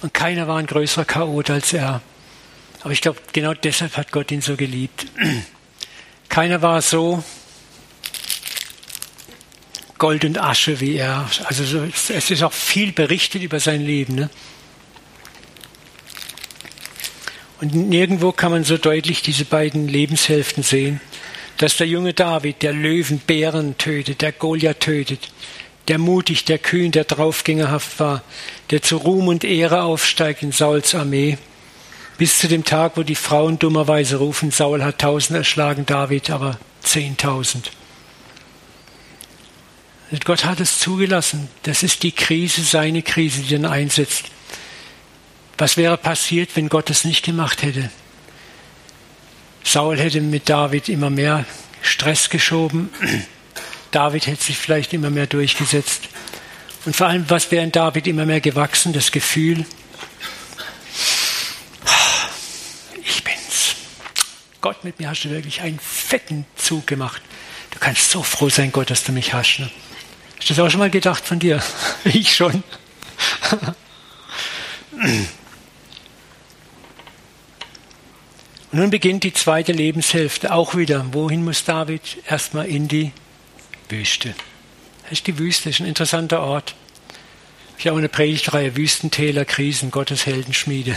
[0.00, 2.00] Und keiner war ein größerer Chaot als er.
[2.82, 5.06] Aber ich glaube, genau deshalb hat Gott ihn so geliebt.
[6.28, 7.24] Keiner war so
[10.02, 11.30] Gold und Asche wie er.
[11.44, 14.16] Also so, es ist auch viel berichtet über sein Leben.
[14.16, 14.30] Ne?
[17.60, 21.00] Und nirgendwo kann man so deutlich diese beiden Lebenshälften sehen,
[21.58, 25.32] dass der junge David, der Löwen, Bären tötet, der Goliath tötet,
[25.86, 28.24] der mutig, der kühn, der draufgängerhaft war,
[28.70, 31.38] der zu Ruhm und Ehre aufsteigt in Sauls Armee,
[32.18, 36.58] bis zu dem Tag, wo die Frauen dummerweise rufen, Saul hat tausend erschlagen, David aber
[36.80, 37.70] zehntausend.
[40.20, 41.48] Gott hat es zugelassen.
[41.62, 44.24] Das ist die Krise, seine Krise, die dann einsetzt.
[45.56, 47.90] Was wäre passiert, wenn Gott es nicht gemacht hätte?
[49.64, 51.46] Saul hätte mit David immer mehr
[51.82, 52.90] Stress geschoben.
[53.90, 56.08] David hätte sich vielleicht immer mehr durchgesetzt.
[56.84, 58.92] Und vor allem, was wäre in David immer mehr gewachsen?
[58.92, 59.64] Das Gefühl,
[63.04, 63.76] ich bin's.
[64.60, 67.22] Gott, mit mir hast du wirklich einen fetten Zug gemacht.
[67.70, 69.60] Du kannst so froh sein, Gott, dass du mich hast.
[69.60, 69.70] Ne?
[70.42, 71.62] Hast du das auch schon mal gedacht von dir?
[72.04, 72.64] Ich schon.
[78.72, 81.06] Und nun beginnt die zweite Lebenshälfte auch wieder.
[81.12, 82.02] Wohin muss David?
[82.28, 83.12] Erstmal in die
[83.88, 84.34] Wüste.
[85.04, 86.74] Das ist die Wüste, das ist ein interessanter Ort.
[87.78, 90.96] Ich habe auch eine Predigtreihe Wüstentäler, Krisen, Gottes Heldenschmiede.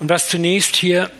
[0.00, 1.10] Und was zunächst hier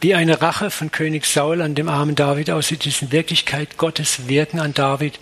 [0.00, 4.28] wie eine Rache von König Saul an dem armen David aussieht, ist in Wirklichkeit Gottes
[4.28, 5.18] Wirken an David,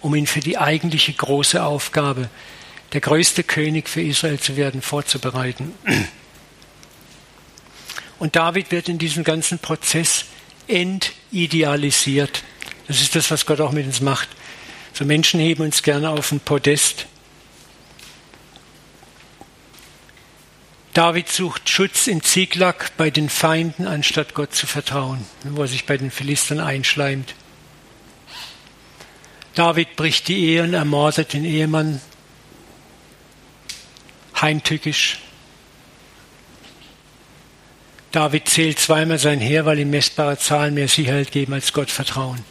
[0.00, 2.30] um ihn für die eigentliche große Aufgabe,
[2.92, 5.72] der größte König für Israel zu werden, vorzubereiten.
[8.18, 10.24] Und David wird in diesem ganzen Prozess
[10.68, 12.42] entidealisiert.
[12.86, 14.28] Das ist das, was Gott auch mit uns macht.
[14.92, 17.06] So Menschen heben uns gerne auf ein Podest
[20.94, 25.86] David sucht Schutz in Ziklag bei den Feinden, anstatt Gott zu vertrauen, wo er sich
[25.86, 27.34] bei den Philistern einschleimt.
[29.56, 32.00] David bricht die Ehe und ermordet den Ehemann
[34.40, 35.18] heimtückisch.
[38.12, 42.44] David zählt zweimal sein Heer, weil ihm messbare Zahlen mehr Sicherheit geben als Gott vertrauen.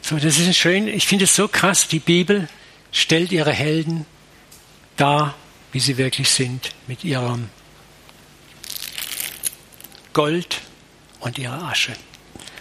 [0.00, 0.86] So, das ist schön.
[0.86, 1.88] Ich finde es so krass.
[1.88, 2.48] Die Bibel
[2.92, 4.06] stellt ihre Helden
[4.96, 5.34] dar
[5.72, 7.48] wie sie wirklich sind, mit ihrem
[10.12, 10.60] Gold
[11.20, 11.92] und ihrer Asche.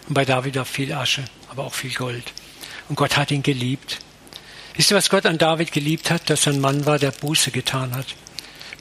[0.07, 2.33] Und bei David auch viel Asche, aber auch viel Gold.
[2.89, 3.99] Und Gott hat ihn geliebt.
[4.75, 6.29] Wisst ihr, was Gott an David geliebt hat?
[6.29, 8.07] Dass er ein Mann war, der Buße getan hat.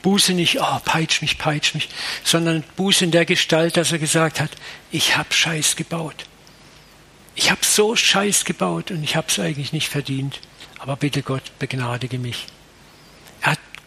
[0.03, 1.88] Buße nicht, oh, peitsch mich, peitsch mich,
[2.25, 4.51] sondern Buße in der Gestalt, dass er gesagt hat,
[4.90, 6.25] ich habe Scheiß gebaut.
[7.35, 10.40] Ich habe so Scheiß gebaut und ich habe es eigentlich nicht verdient.
[10.79, 12.47] Aber bitte Gott, begnadige mich.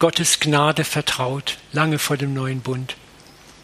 [0.04, 2.94] Gottes Gnade vertraut, lange vor dem neuen Bund,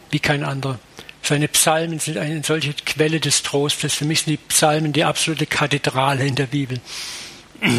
[0.09, 0.79] wie kein anderer.
[1.20, 3.92] Seine Psalmen sind eine solche Quelle des Trostes.
[3.92, 6.81] Für mich sind die Psalmen die absolute Kathedrale in der Bibel.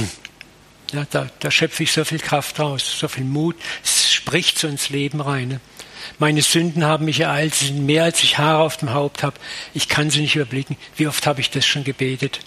[0.93, 3.55] Ja, da, da schöpfe ich so viel Kraft raus, so viel Mut.
[3.81, 5.47] Es spricht so ins Leben rein.
[5.47, 5.61] Ne?
[6.19, 9.39] Meine Sünden haben mich ereilt, sie sind mehr als ich Haare auf dem Haupt habe.
[9.73, 10.75] Ich kann sie nicht überblicken.
[10.97, 12.41] Wie oft habe ich das schon gebetet?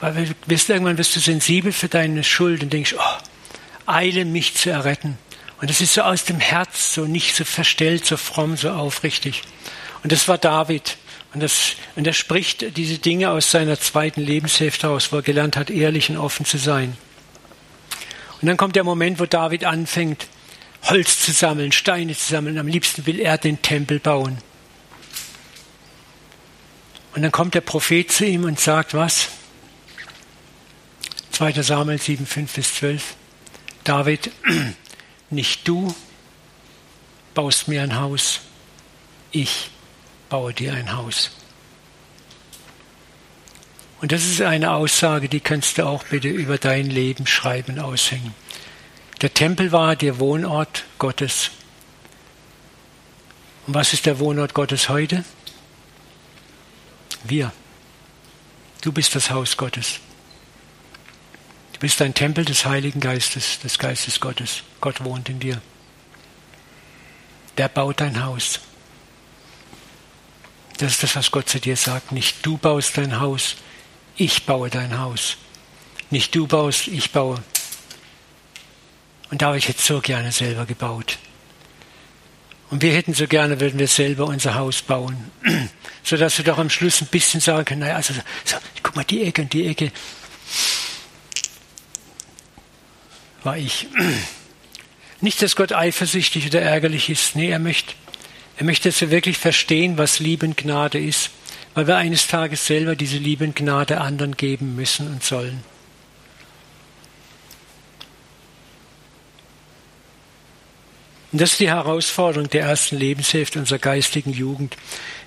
[0.00, 3.27] Weil du wirst, irgendwann wirst du sensibel für deine Schuld und denkst, oh,
[3.88, 5.18] eile, mich zu erretten.
[5.60, 9.42] Und das ist so aus dem Herz, so nicht so verstellt, so fromm, so aufrichtig.
[10.02, 10.96] Und das war David.
[11.34, 15.56] Und, das, und er spricht diese Dinge aus seiner zweiten Lebenshälfte aus, wo er gelernt
[15.56, 16.96] hat, ehrlich und offen zu sein.
[18.40, 20.28] Und dann kommt der Moment, wo David anfängt,
[20.84, 22.56] Holz zu sammeln, Steine zu sammeln.
[22.56, 24.38] Am liebsten will er den Tempel bauen.
[27.14, 29.28] Und dann kommt der Prophet zu ihm und sagt, was?
[31.32, 31.62] 2.
[31.62, 33.14] Samuel 7, 5 bis 12.
[33.88, 34.30] David,
[35.30, 35.94] nicht du
[37.32, 38.40] baust mir ein Haus,
[39.32, 39.70] ich
[40.28, 41.30] baue dir ein Haus.
[44.02, 48.34] Und das ist eine Aussage, die kannst du auch bitte über dein Leben schreiben, aushängen.
[49.22, 51.50] Der Tempel war der Wohnort Gottes.
[53.66, 55.24] Und was ist der Wohnort Gottes heute?
[57.24, 57.52] Wir.
[58.82, 60.00] Du bist das Haus Gottes.
[61.78, 64.64] Du bist ein Tempel des Heiligen Geistes, des Geistes Gottes.
[64.80, 65.62] Gott wohnt in dir.
[67.56, 68.58] Der baut dein Haus.
[70.78, 72.10] Das ist das, was Gott zu dir sagt.
[72.10, 73.54] Nicht du baust dein Haus,
[74.16, 75.36] ich baue dein Haus.
[76.10, 77.40] Nicht du baust, ich baue.
[79.30, 81.18] Und da habe ich jetzt so gerne selber gebaut.
[82.70, 85.30] Und wir hätten so gerne, würden wir selber unser Haus bauen.
[86.02, 88.14] Sodass wir doch am Schluss ein bisschen sagen können, naja, also,
[88.44, 89.92] so, guck mal, die Ecke und die Ecke
[93.48, 93.86] war ich.
[95.22, 97.34] Nicht, dass Gott eifersüchtig oder ärgerlich ist.
[97.34, 97.94] Nee, er möchte,
[98.58, 101.30] er möchte, dass wir wirklich verstehen, was Liebe und Gnade ist,
[101.74, 105.64] weil wir eines Tages selber diese Liebe und Gnade anderen geben müssen und sollen.
[111.32, 114.76] Und das ist die Herausforderung der ersten Lebenshälfte unserer geistigen Jugend.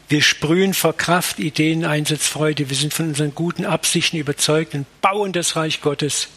[0.10, 2.70] Wir sprühen vor Kraft, Ideen, Einsatzfreude.
[2.70, 6.28] Wir sind von unseren guten Absichten überzeugt und bauen das Reich Gottes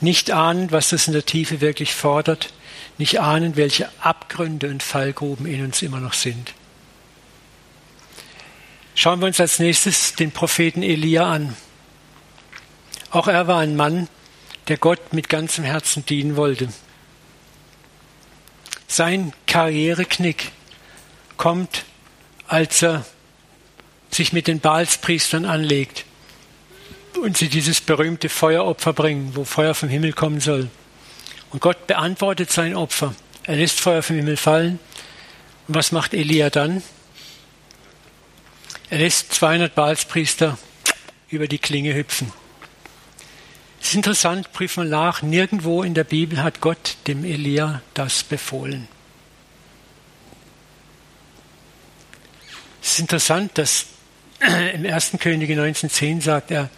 [0.00, 2.52] nicht ahnend, was das in der Tiefe wirklich fordert,
[2.98, 6.54] nicht ahnend, welche Abgründe und Fallgruben in uns immer noch sind.
[8.94, 11.56] Schauen wir uns als nächstes den Propheten Elia an.
[13.10, 14.08] Auch er war ein Mann,
[14.68, 16.68] der Gott mit ganzem Herzen dienen wollte.
[18.86, 20.52] Sein Karriereknick
[21.36, 21.84] kommt,
[22.46, 23.04] als er
[24.10, 26.04] sich mit den Baalspriestern anlegt
[27.16, 30.68] und sie dieses berühmte Feueropfer bringen, wo Feuer vom Himmel kommen soll.
[31.50, 33.14] Und Gott beantwortet sein Opfer.
[33.44, 34.78] Er lässt Feuer vom Himmel fallen.
[35.68, 36.82] Und was macht Elia dann?
[38.90, 40.58] Er lässt 200 Balspriester
[41.28, 42.32] über die Klinge hüpfen.
[43.80, 48.22] Es ist interessant, prüfen wir nach, nirgendwo in der Bibel hat Gott dem Elia das
[48.22, 48.88] befohlen.
[52.82, 53.86] Es ist interessant, dass
[54.74, 55.12] im 1.
[55.20, 56.70] Könige 19.10 sagt er,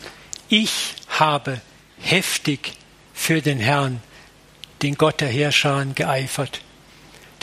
[0.49, 1.61] ich habe
[2.01, 2.73] heftig
[3.15, 4.03] für den Herrn,
[4.83, 6.61] den Gott der Herrscher, geeifert.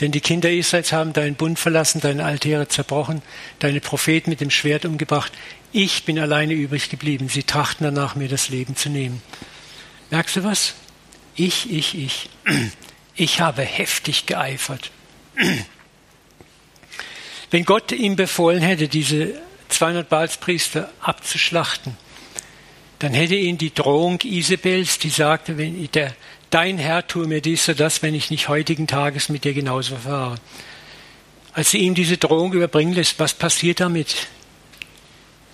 [0.00, 3.22] Denn die Kinder Israels haben deinen Bund verlassen, deine Altäre zerbrochen,
[3.60, 5.32] deine Propheten mit dem Schwert umgebracht.
[5.72, 7.28] Ich bin alleine übrig geblieben.
[7.28, 9.22] Sie trachten danach, mir das Leben zu nehmen.
[10.10, 10.74] Merkst du was?
[11.36, 12.30] Ich, ich, ich.
[13.16, 14.90] Ich habe heftig geeifert.
[17.50, 21.96] Wenn Gott ihm befohlen hätte, diese 200 Balspriester abzuschlachten,
[22.98, 26.14] dann hätte ihn die Drohung Isabels, die sagte, wenn der,
[26.50, 29.96] dein Herr tue mir dies oder das, wenn ich nicht heutigen Tages mit dir genauso
[29.96, 30.36] verfahre.
[31.52, 34.28] Als sie ihm diese Drohung überbringen lässt, was passiert damit?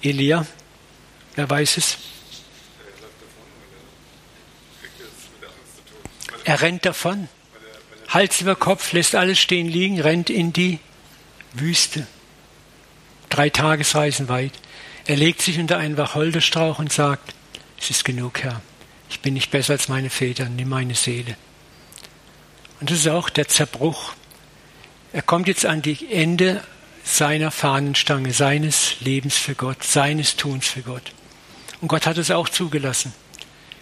[0.03, 0.47] Elia,
[1.35, 1.99] wer weiß es?
[6.45, 7.29] Er rennt davon.
[8.09, 10.79] Hals über Kopf, lässt alles stehen liegen, rennt in die
[11.53, 12.07] Wüste.
[13.29, 14.53] Drei Tagesreisen weit.
[15.11, 17.35] Er legt sich unter einen Wacholderstrauch und sagt,
[17.81, 18.63] es ist genug, Herr.
[19.09, 21.37] Ich bin nicht besser als meine Väter, nimm meine Seele.
[22.79, 24.13] Und das ist auch der Zerbruch.
[25.13, 26.63] Er kommt jetzt an die Ende
[27.03, 31.11] seiner Fahnenstange, seines Lebens für Gott, seines Tuns für Gott.
[31.81, 33.13] Und Gott hat es auch zugelassen.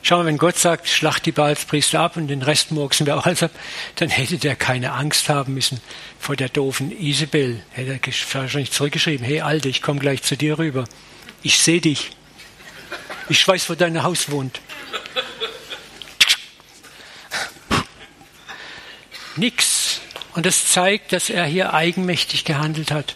[0.01, 3.27] Schau mal, wenn Gott sagt, schlacht die Baalspriester ab und den Rest murksen wir auch
[3.27, 3.51] alles ab,
[3.97, 5.83] dann hätte der keine Angst haben müssen
[6.19, 7.62] vor der doofen Isabel.
[7.73, 10.85] Hätte er wahrscheinlich zurückgeschrieben, hey Alte, ich komme gleich zu dir rüber.
[11.42, 12.11] Ich sehe dich.
[13.29, 14.61] Ich weiß, wo dein Haus wohnt.
[19.37, 20.01] Nix.
[20.35, 23.14] Und das zeigt, dass er hier eigenmächtig gehandelt hat.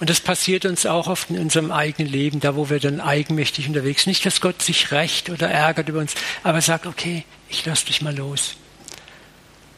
[0.00, 3.68] Und das passiert uns auch oft in unserem eigenen Leben, da wo wir dann eigenmächtig
[3.68, 4.10] unterwegs sind.
[4.10, 8.02] Nicht, dass Gott sich rächt oder ärgert über uns, aber sagt, okay, ich lass dich
[8.02, 8.56] mal los.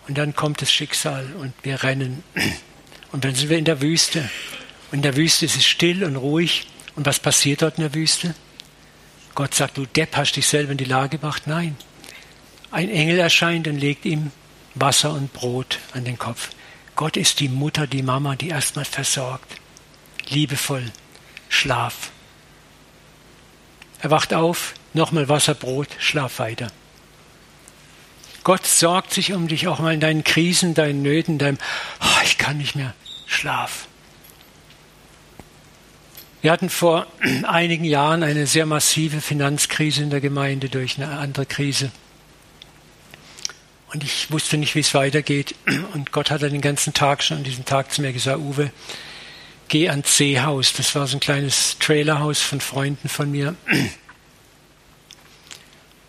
[0.09, 2.23] Und dann kommt das Schicksal und wir rennen.
[3.13, 4.29] Und dann sind wir in der Wüste.
[4.97, 6.69] In der Wüste ist es still und ruhig.
[6.95, 8.35] Und was passiert dort in der Wüste?
[9.35, 11.47] Gott sagt, du Depp, hast dich selber in die Lage gebracht?
[11.47, 11.77] Nein.
[12.71, 14.33] Ein Engel erscheint und legt ihm
[14.75, 16.49] Wasser und Brot an den Kopf.
[16.95, 19.57] Gott ist die Mutter, die Mama, die erstmal versorgt.
[20.31, 20.91] Liebevoll.
[21.51, 22.11] Schlaf.
[24.01, 26.69] Er wacht auf, nochmal Wasser, Brot, schlaf weiter.
[28.45, 31.59] Gott sorgt sich um dich auch mal in deinen Krisen, deinen Nöten, deinem,
[32.01, 32.95] oh, ich kann nicht mehr,
[33.27, 33.89] schlaf.
[36.43, 37.07] Wir hatten vor
[37.47, 41.91] einigen Jahren eine sehr massive Finanzkrise in der Gemeinde durch eine andere Krise.
[43.93, 45.55] Und ich wusste nicht, wie es weitergeht.
[45.95, 48.71] Und Gott hat den ganzen Tag schon an diesem Tag zu mir gesagt, Uwe,
[49.69, 50.73] geh ans Seehaus.
[50.75, 53.55] Das war so ein kleines Trailerhaus von Freunden von mir.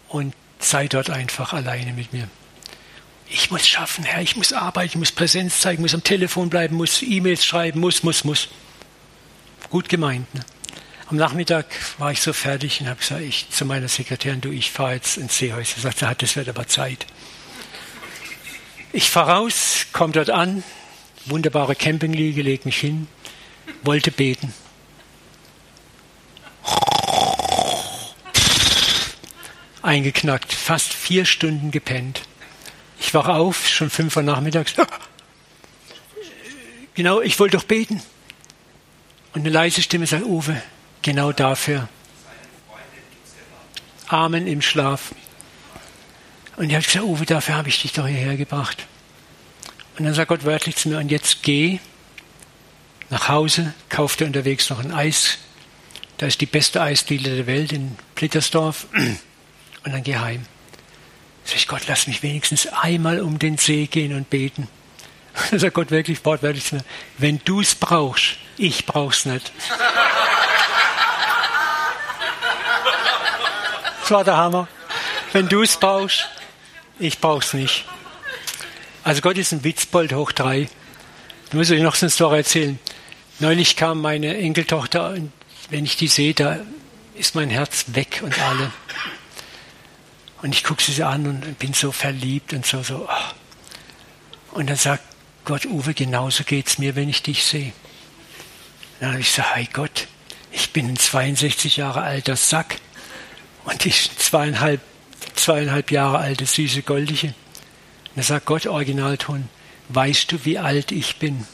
[0.10, 2.28] Und sei dort einfach alleine mit mir.
[3.30, 6.78] Ich muss schaffen, Herr, ich muss arbeiten, ich muss Präsenz zeigen, muss am Telefon bleiben,
[6.78, 8.48] muss E-Mails schreiben, muss, muss, muss.
[9.70, 10.34] Gut gemeint.
[10.34, 10.42] Ne?
[11.10, 11.66] Am Nachmittag
[11.98, 15.18] war ich so fertig und habe gesagt, ich zu meiner Sekretärin, du, ich fahre jetzt
[15.18, 15.76] ins Seehäuser.
[15.76, 17.06] Sie sagte, das wird aber Zeit.
[18.94, 20.64] Ich fahre raus, komme dort an,
[21.26, 23.08] wunderbare Campingliege, leg mich hin,
[23.84, 24.54] wollte beten.
[29.82, 32.22] Eingeknackt, fast vier Stunden gepennt.
[33.00, 34.74] Ich wache auf, schon fünf Uhr nachmittags.
[36.96, 38.02] Genau, ich wollte doch beten.
[39.34, 40.62] Und eine leise Stimme sagt, Uwe,
[41.02, 41.88] genau dafür.
[44.08, 45.14] Amen im Schlaf.
[46.56, 48.88] Und ich habe gesagt, Uwe, dafür habe ich dich doch hierher gebracht.
[49.98, 51.80] Und dann sagt Gott wörtlich zu mir, und jetzt geh
[53.10, 55.38] nach Hause, kauf dir unterwegs noch ein Eis.
[56.18, 58.88] Da ist die beste Eisdiele der Welt in Plittersdorf.
[59.84, 60.46] Und dann geh heim.
[61.46, 64.64] Sag ich, Gott, lass mich wenigstens einmal um den See gehen und beten.
[65.34, 66.84] Und dann sagt Gott wirklich wortwörtlich zu mir,
[67.18, 69.52] wenn du es brauchst, ich brauch's nicht.
[74.02, 74.68] Das war der Hammer.
[75.34, 76.28] Wenn du es brauchst,
[77.00, 77.86] ich brauch's nicht.
[79.04, 80.70] Also Gott ist ein Witzbold hoch drei.
[81.48, 82.80] Ich muss euch noch so eine Story erzählen.
[83.40, 85.32] Neulich kam meine Enkeltochter und
[85.70, 86.60] wenn ich die sehe, da
[87.16, 88.72] ist mein Herz weg und alle.
[90.42, 93.08] Und ich gucke sie an und bin so verliebt und so, so.
[93.10, 94.58] Oh.
[94.58, 95.04] Und dann sagt
[95.46, 97.74] Gott, Uwe, genauso geht's mir, wenn ich dich sehe.
[99.00, 100.08] Dann habe ich gesagt, hey Gott,
[100.52, 102.78] ich bin ein 62 Jahre alter Sack
[103.66, 104.82] und ich zweieinhalb,
[105.36, 107.28] zweieinhalb Jahre alte süße Goldige.
[107.28, 107.36] Und
[108.16, 109.50] dann sagt Gott Originalton,
[109.90, 111.46] weißt du, wie alt ich bin?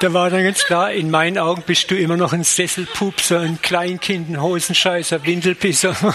[0.00, 3.60] Da war dann ganz klar, in meinen Augen bist du immer noch ein Sesselpupser, ein
[3.60, 5.96] Kleinkind, ein Hosenscheißer, Windelpisser.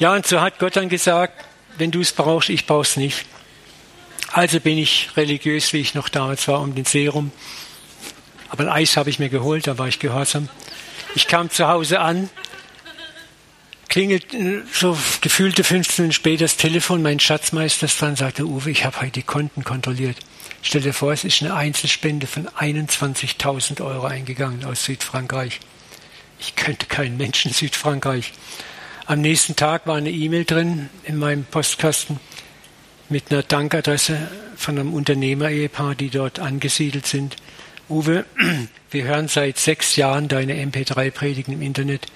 [0.00, 1.44] Ja, und so hat Gott dann gesagt,
[1.76, 3.26] wenn du es brauchst, ich brauch's nicht.
[4.32, 7.32] Also bin ich religiös, wie ich noch damals war, um den See rum.
[8.50, 10.48] Aber ein Eis habe ich mir geholt, da war ich gehorsam.
[11.14, 12.28] Ich kam zu Hause an,
[13.88, 18.70] klingelt äh, so gefühlte 15 Minuten später das Telefon, mein Schatzmeister ist dran, sagte Uwe,
[18.70, 20.16] ich habe heute die Konten kontrolliert.
[20.62, 25.60] Stell dir vor, es ist eine Einzelspende von 21.000 Euro eingegangen aus Südfrankreich.
[26.40, 28.32] Ich könnte keinen Menschen Südfrankreich.
[29.06, 32.20] Am nächsten Tag war eine E-Mail drin in meinem Postkasten
[33.10, 37.36] mit einer Dankadresse von einem Unternehmer-Ehepaar, die dort angesiedelt sind.
[37.88, 38.26] Uwe,
[38.90, 42.06] wir hören seit sechs Jahren deine MP3-Predigen im Internet.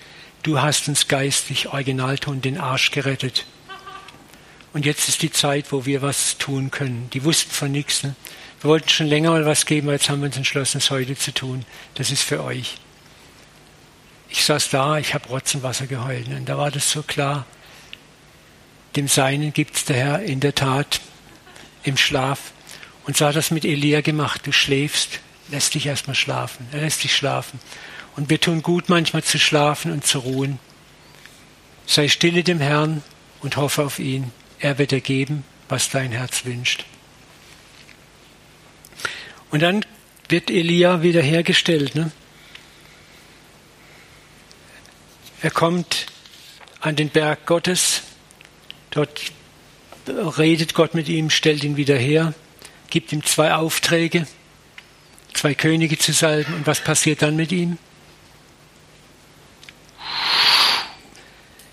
[0.42, 3.46] Du hast uns geistig Originalton den Arsch gerettet.
[4.72, 7.08] Und jetzt ist die Zeit, wo wir was tun können.
[7.12, 8.02] Die wussten von nichts.
[8.02, 8.14] Ne?
[8.60, 11.32] Wir wollten schon länger mal was geben, jetzt haben wir uns entschlossen, es heute zu
[11.32, 11.64] tun.
[11.94, 12.76] Das ist für euch.
[14.28, 16.28] Ich saß da, ich habe Rotzenwasser geheult.
[16.28, 16.36] Ne?
[16.36, 17.46] Und da war das so klar.
[18.96, 21.00] Dem Seinen gibt es der Herr in der Tat
[21.82, 22.52] im Schlaf.
[23.04, 24.42] Und so hat das mit Elia gemacht.
[24.46, 26.66] Du schläfst, lässt dich erstmal schlafen.
[26.72, 27.58] Er lässt dich schlafen.
[28.16, 30.58] Und wir tun gut manchmal zu schlafen und zu ruhen.
[31.86, 33.02] Sei stille dem Herrn
[33.40, 34.30] und hoffe auf ihn.
[34.58, 36.84] Er wird dir geben, was dein Herz wünscht.
[39.50, 39.84] Und dann
[40.28, 41.94] wird Elia wiederhergestellt.
[41.94, 42.10] Ne?
[45.42, 46.06] Er kommt
[46.80, 48.02] an den Berg Gottes.
[48.92, 49.32] Dort
[50.06, 52.34] redet Gott mit ihm, stellt ihn wieder her,
[52.90, 54.26] gibt ihm zwei Aufträge
[55.42, 56.54] zwei Könige zu salben.
[56.54, 57.78] Und was passiert dann mit ihm?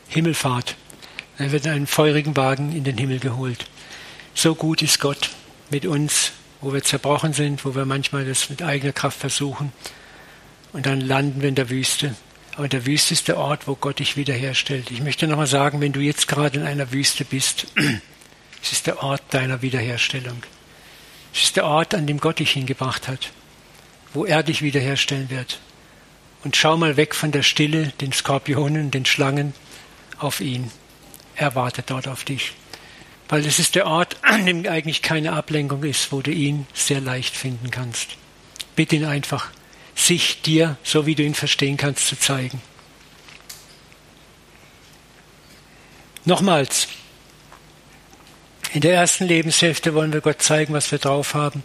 [0.07, 0.75] Himmelfahrt.
[1.37, 3.65] Er wird in einem feurigen Wagen in den Himmel geholt.
[4.33, 5.29] So gut ist Gott
[5.69, 9.71] mit uns, wo wir zerbrochen sind, wo wir manchmal das mit eigener Kraft versuchen.
[10.73, 12.15] Und dann landen wir in der Wüste.
[12.55, 14.91] Aber der Wüste ist der Ort, wo Gott dich wiederherstellt.
[14.91, 17.67] Ich möchte nochmal sagen, wenn du jetzt gerade in einer Wüste bist,
[18.61, 20.43] es ist der Ort deiner Wiederherstellung.
[21.33, 23.31] Es ist der Ort, an dem Gott dich hingebracht hat
[24.13, 25.59] wo er dich wiederherstellen wird.
[26.43, 29.53] Und schau mal weg von der Stille, den Skorpionen, den Schlangen,
[30.17, 30.71] auf ihn.
[31.35, 32.53] Er wartet dort auf dich.
[33.27, 37.01] Weil es ist der Ort, an dem eigentlich keine Ablenkung ist, wo du ihn sehr
[37.01, 38.17] leicht finden kannst.
[38.75, 39.49] Bitte ihn einfach,
[39.99, 42.61] sich dir, so wie du ihn verstehen kannst, zu zeigen.
[46.25, 46.87] Nochmals,
[48.71, 51.63] in der ersten Lebenshälfte wollen wir Gott zeigen, was wir drauf haben.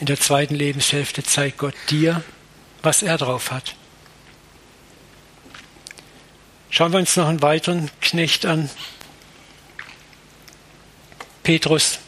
[0.00, 2.22] In der zweiten Lebenshälfte zeigt Gott dir,
[2.82, 3.76] was er drauf hat.
[6.70, 8.70] Schauen wir uns noch einen weiteren Knecht an.
[11.42, 11.98] Petrus.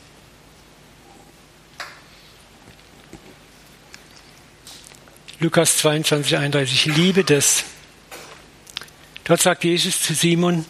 [5.43, 6.87] Lukas 22, 31.
[6.87, 7.65] Ich liebe das.
[9.25, 10.65] Dort sagt Jesus zu Simon,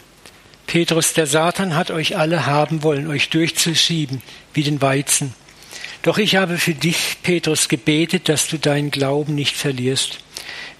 [0.65, 4.23] Petrus, der Satan hat euch alle haben wollen, euch durchzuschieben
[4.55, 5.35] wie den Weizen.
[6.01, 10.17] Doch ich habe für dich, Petrus, gebetet, dass du deinen Glauben nicht verlierst.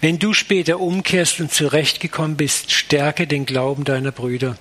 [0.01, 4.57] Wenn du später umkehrst und zurechtgekommen bist, stärke den Glauben deiner Brüder.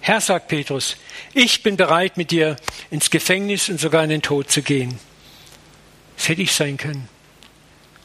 [0.00, 0.96] Herr, sagt Petrus,
[1.34, 2.56] ich bin bereit, mit dir
[2.90, 4.98] ins Gefängnis und sogar in den Tod zu gehen.
[6.16, 7.13] Das hätte ich sein können.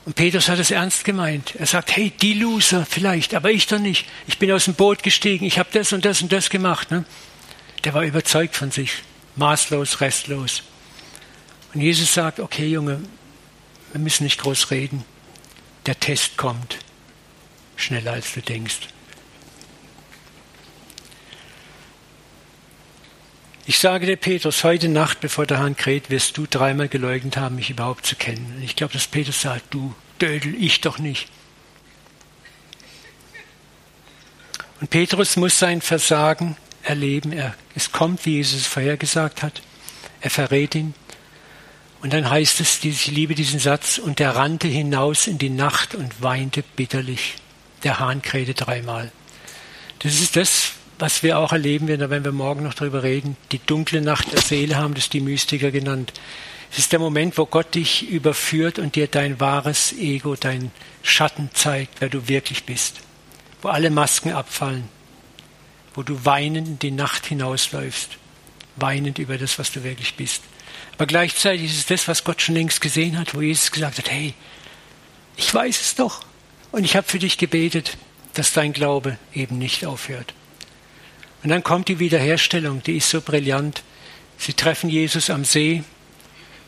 [0.09, 1.53] Und Petrus hat es ernst gemeint.
[1.59, 4.07] Er sagt, hey, die Loser vielleicht, aber ich doch nicht.
[4.25, 6.89] Ich bin aus dem Boot gestiegen, ich habe das und das und das gemacht.
[6.89, 7.05] Ne?
[7.83, 9.03] Der war überzeugt von sich,
[9.35, 10.63] maßlos, restlos.
[11.75, 13.01] Und Jesus sagt, okay Junge,
[13.91, 15.05] wir müssen nicht groß reden.
[15.85, 16.79] Der Test kommt
[17.75, 18.79] schneller als du denkst.
[23.69, 27.57] Ich sage dir, Petrus, heute Nacht, bevor der Hahn kräht, wirst du dreimal geleugnet haben,
[27.57, 28.59] mich überhaupt zu kennen.
[28.65, 31.27] Ich glaube, dass Petrus sagt, du Dödel, ich doch nicht.
[34.81, 37.31] Und Petrus muss sein Versagen erleben.
[37.31, 39.61] Er, es kommt, wie Jesus vorhergesagt hat.
[40.19, 40.95] Er verrät ihn.
[42.01, 45.93] Und dann heißt es, ich liebe diesen Satz, und er rannte hinaus in die Nacht
[45.93, 47.35] und weinte bitterlich.
[47.83, 49.11] Der Hahn krähte dreimal.
[49.99, 53.37] Das ist das, was wir auch erleben werden, wenn wir morgen noch darüber reden.
[53.53, 56.13] Die dunkle Nacht der Seele haben das die Mystiker genannt.
[56.71, 60.71] Es ist der Moment, wo Gott dich überführt und dir dein wahres Ego, dein
[61.01, 62.97] Schatten zeigt, wer du wirklich bist.
[63.61, 64.83] Wo alle Masken abfallen.
[65.95, 68.17] Wo du weinend in die Nacht hinausläufst.
[68.75, 70.43] Weinend über das, was du wirklich bist.
[70.93, 74.11] Aber gleichzeitig ist es das, was Gott schon längst gesehen hat, wo Jesus gesagt hat,
[74.11, 74.33] hey,
[75.37, 76.25] ich weiß es doch.
[76.71, 77.97] Und ich habe für dich gebetet,
[78.33, 80.33] dass dein Glaube eben nicht aufhört.
[81.43, 83.83] Und dann kommt die Wiederherstellung, die ist so brillant.
[84.37, 85.83] Sie treffen Jesus am See.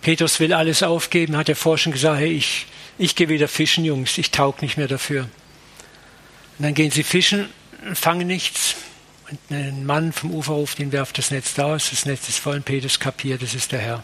[0.01, 2.65] Petrus will alles aufgeben, hat er vorher schon gesagt, hey, ich,
[2.97, 5.23] ich gehe wieder fischen, Jungs, ich taug nicht mehr dafür.
[6.57, 7.49] Und dann gehen sie fischen,
[7.93, 8.75] fangen nichts.
[9.29, 12.57] Und ein Mann vom Ufer ruft ihn, werft das Netz aus, das Netz ist voll
[12.57, 14.03] und Petrus kapiert, das ist der Herr.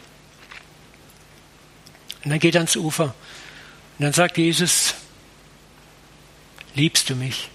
[2.24, 3.16] Und dann geht er ans Ufer.
[3.98, 4.94] Und dann sagt Jesus,
[6.76, 7.50] liebst du mich?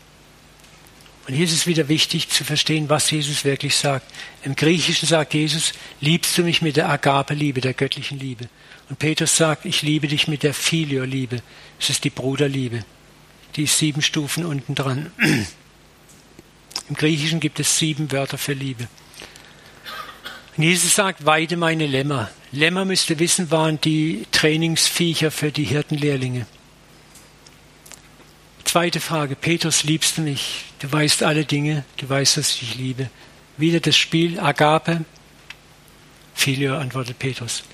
[1.27, 4.13] Und hier ist es wieder wichtig zu verstehen, was Jesus wirklich sagt.
[4.43, 8.49] Im Griechischen sagt Jesus, liebst du mich mit der Agape-Liebe, der göttlichen Liebe.
[8.89, 11.41] Und Petrus sagt, ich liebe dich mit der Filio-Liebe.
[11.79, 12.85] Es ist die Bruderliebe.
[13.55, 15.13] Die ist sieben Stufen unten dran.
[16.89, 18.89] Im Griechischen gibt es sieben Wörter für Liebe.
[20.57, 22.31] Und Jesus sagt, weide meine Lämmer.
[22.51, 26.47] Lämmer, müsst ihr wissen, waren die Trainingsviecher für die Hirtenlehrlinge.
[28.65, 30.65] Zweite Frage, Petrus, liebst du mich?
[30.79, 33.11] Du weißt alle Dinge, du weißt, dass ich dich liebe.
[33.57, 35.05] Wieder das Spiel, Agape.
[36.35, 37.65] Filio, antwortet Petrus.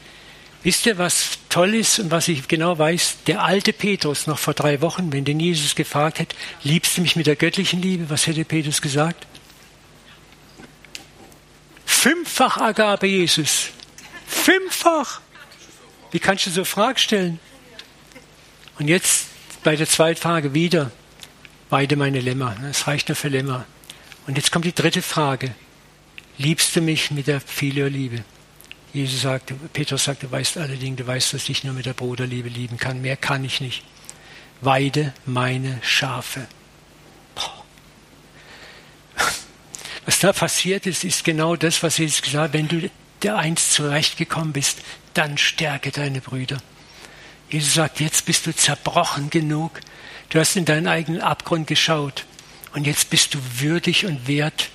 [0.65, 3.19] Wisst ihr, was toll ist und was ich genau weiß?
[3.27, 6.35] Der alte Petrus noch vor drei Wochen, wenn den Jesus gefragt hätte,
[6.65, 8.11] liebst du mich mit der göttlichen Liebe?
[8.11, 9.27] Was hätte Petrus gesagt?
[11.87, 13.69] Fünffach Agape, Jesus.
[14.27, 15.21] Fünffach.
[16.11, 17.41] Wie kannst du so Fragen stellen?
[18.79, 19.28] Und jetzt
[19.69, 20.91] bei der zweiten Frage wieder,
[21.69, 22.57] weide meine Lämmer.
[22.71, 23.67] Es reicht nur für Lämmer.
[24.27, 25.55] Und jetzt kommt die dritte Frage.
[26.39, 28.25] Liebst du mich mit der Filio-Liebe?
[28.95, 31.93] Jesus sagte, Petrus sagte, du weißt alle Dinge, du weißt, dass ich nur mit der
[31.93, 33.03] Bruderliebe lieben kann.
[33.03, 33.85] Mehr kann ich nicht.
[34.63, 36.47] Weide meine Schafe.
[37.35, 37.63] Boah.
[40.07, 42.53] Was da passiert ist, ist genau das, was Jesus gesagt hat.
[42.55, 42.89] Wenn du
[43.21, 44.79] der Eins zurechtgekommen bist,
[45.13, 46.57] dann stärke deine Brüder.
[47.51, 49.81] Jesus sagt, jetzt bist du zerbrochen genug.
[50.29, 52.27] Du hast in deinen eigenen Abgrund geschaut.
[52.75, 54.69] Und jetzt bist du würdig und wert,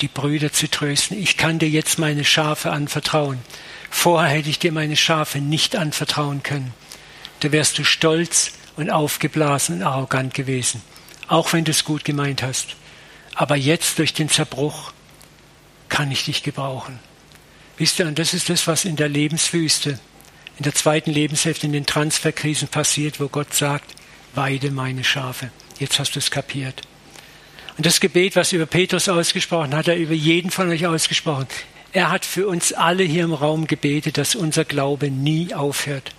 [0.00, 1.20] die Brüder zu trösten.
[1.20, 3.38] Ich kann dir jetzt meine Schafe anvertrauen.
[3.90, 6.72] Vorher hätte ich dir meine Schafe nicht anvertrauen können.
[7.40, 10.82] Da wärst du stolz und aufgeblasen und arrogant gewesen,
[11.28, 12.76] auch wenn du es gut gemeint hast.
[13.34, 14.92] Aber jetzt durch den Zerbruch
[15.88, 16.98] kann ich dich gebrauchen.
[17.76, 19.98] Wisst ihr, und das ist das, was in der Lebenswüste
[20.58, 23.94] in der zweiten Lebenshälfte in den Transferkrisen passiert, wo Gott sagt,
[24.34, 25.50] weide meine Schafe.
[25.78, 26.82] Jetzt hast du es kapiert.
[27.76, 31.48] Und das Gebet, was über Petrus ausgesprochen hat, er über jeden von euch ausgesprochen.
[31.92, 36.12] Er hat für uns alle hier im Raum gebetet, dass unser Glaube nie aufhört.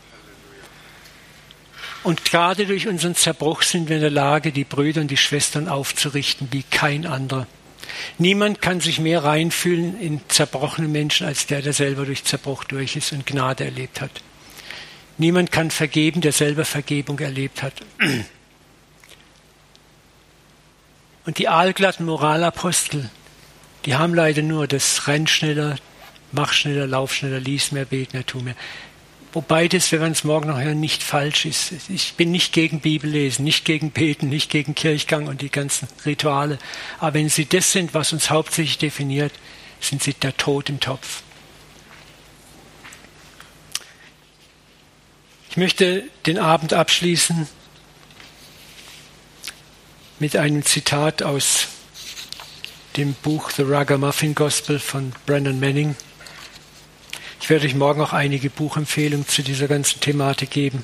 [2.04, 5.68] Und gerade durch unseren Zerbruch sind wir in der Lage, die Brüder und die Schwestern
[5.68, 7.48] aufzurichten wie kein anderer.
[8.18, 12.96] Niemand kann sich mehr reinfühlen in zerbrochene Menschen als der, der selber durch Zerbruch durch
[12.96, 14.12] ist und Gnade erlebt hat.
[15.18, 17.74] Niemand kann vergeben, der selber Vergebung erlebt hat.
[21.26, 23.10] Und die aalglatten Moralapostel,
[23.86, 25.78] die haben leider nur das Renn schneller,
[26.32, 28.56] mach schneller, lauf schneller, lies mehr, bet mehr, tu mehr.
[29.36, 31.74] Wobei das, wir werden es morgen noch hören, nicht falsch ist.
[31.90, 36.58] Ich bin nicht gegen Bibellesen, nicht gegen Beten, nicht gegen Kirchgang und die ganzen Rituale.
[37.00, 39.34] Aber wenn sie das sind, was uns hauptsächlich definiert,
[39.82, 41.22] sind sie der Tod im Topf.
[45.50, 47.46] Ich möchte den Abend abschließen
[50.18, 51.68] mit einem Zitat aus
[52.96, 55.98] dem Buch The Ragamuffin Gospel von Brennan Manning.
[57.46, 60.84] Ich werde euch morgen auch einige Buchempfehlungen zu dieser ganzen Thematik geben.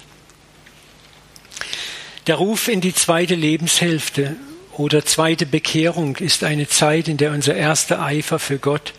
[2.27, 4.35] Der Ruf in die zweite Lebenshälfte
[4.73, 8.93] oder zweite Bekehrung ist eine Zeit, in der unser erster Eifer für Gott,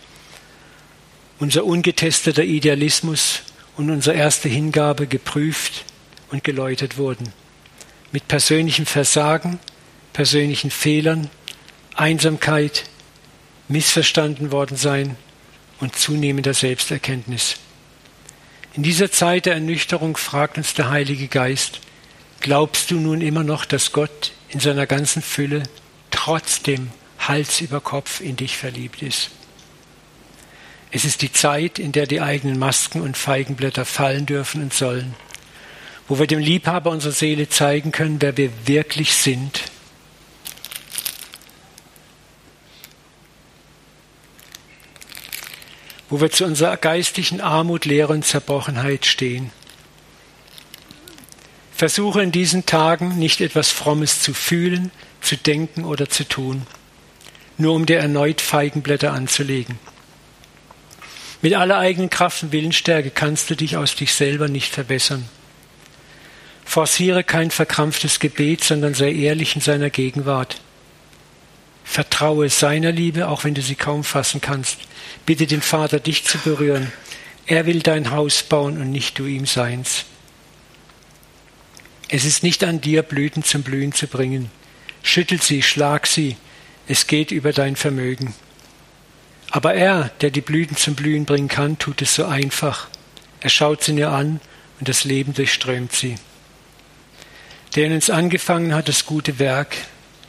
[1.39, 3.43] unser ungetesteter Idealismus
[3.77, 5.85] und unsere erste Hingabe geprüft
[6.33, 7.33] und geläutert wurden.
[8.11, 9.61] Mit persönlichem Versagen,
[10.13, 11.31] persönlichen Fehlern,
[11.95, 12.87] Einsamkeit,
[13.69, 15.17] missverstanden worden sein
[15.83, 17.57] und zunehmender Selbsterkenntnis.
[18.75, 21.81] In dieser Zeit der Ernüchterung fragt uns der Heilige Geist,
[22.41, 25.65] glaubst du nun immer noch, dass Gott in seiner ganzen Fülle
[26.11, 29.31] trotzdem Hals über Kopf in dich verliebt ist?
[30.93, 35.15] Es ist die Zeit, in der die eigenen Masken und Feigenblätter fallen dürfen und sollen,
[36.07, 39.65] wo wir dem Liebhaber unserer Seele zeigen können, wer wir wirklich sind
[46.13, 49.51] wo wir zu unserer geistlichen Armut, Leere und Zerbrochenheit stehen.
[51.75, 54.91] Versuche in diesen Tagen nicht etwas Frommes zu fühlen,
[55.23, 56.67] zu denken oder zu tun,
[57.57, 59.79] nur um dir erneut Feigenblätter anzulegen.
[61.41, 65.27] Mit aller eigenen Kraft und Willensstärke kannst du dich aus dich selber nicht verbessern.
[66.67, 70.61] Forciere kein verkrampftes Gebet, sondern sei ehrlich in seiner Gegenwart.
[71.85, 74.77] Vertraue seiner Liebe, auch wenn du sie kaum fassen kannst.
[75.27, 76.93] Bitte den Vater, dich zu berühren.
[77.47, 80.05] Er will dein Haus bauen und nicht du ihm seins.
[82.09, 84.51] Es ist nicht an dir, Blüten zum Blühen zu bringen.
[85.03, 86.37] Schüttel sie, schlag sie.
[86.87, 88.35] Es geht über dein Vermögen.
[89.51, 92.89] Aber er, der die Blüten zum Blühen bringen kann, tut es so einfach.
[93.41, 94.41] Er schaut sie nur an
[94.79, 96.17] und das Leben durchströmt sie.
[97.75, 99.77] Der in uns angefangen hat, das gute Werk,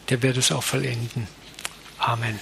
[0.09, 1.27] der wird es auch vollenden.
[1.97, 2.39] Amen.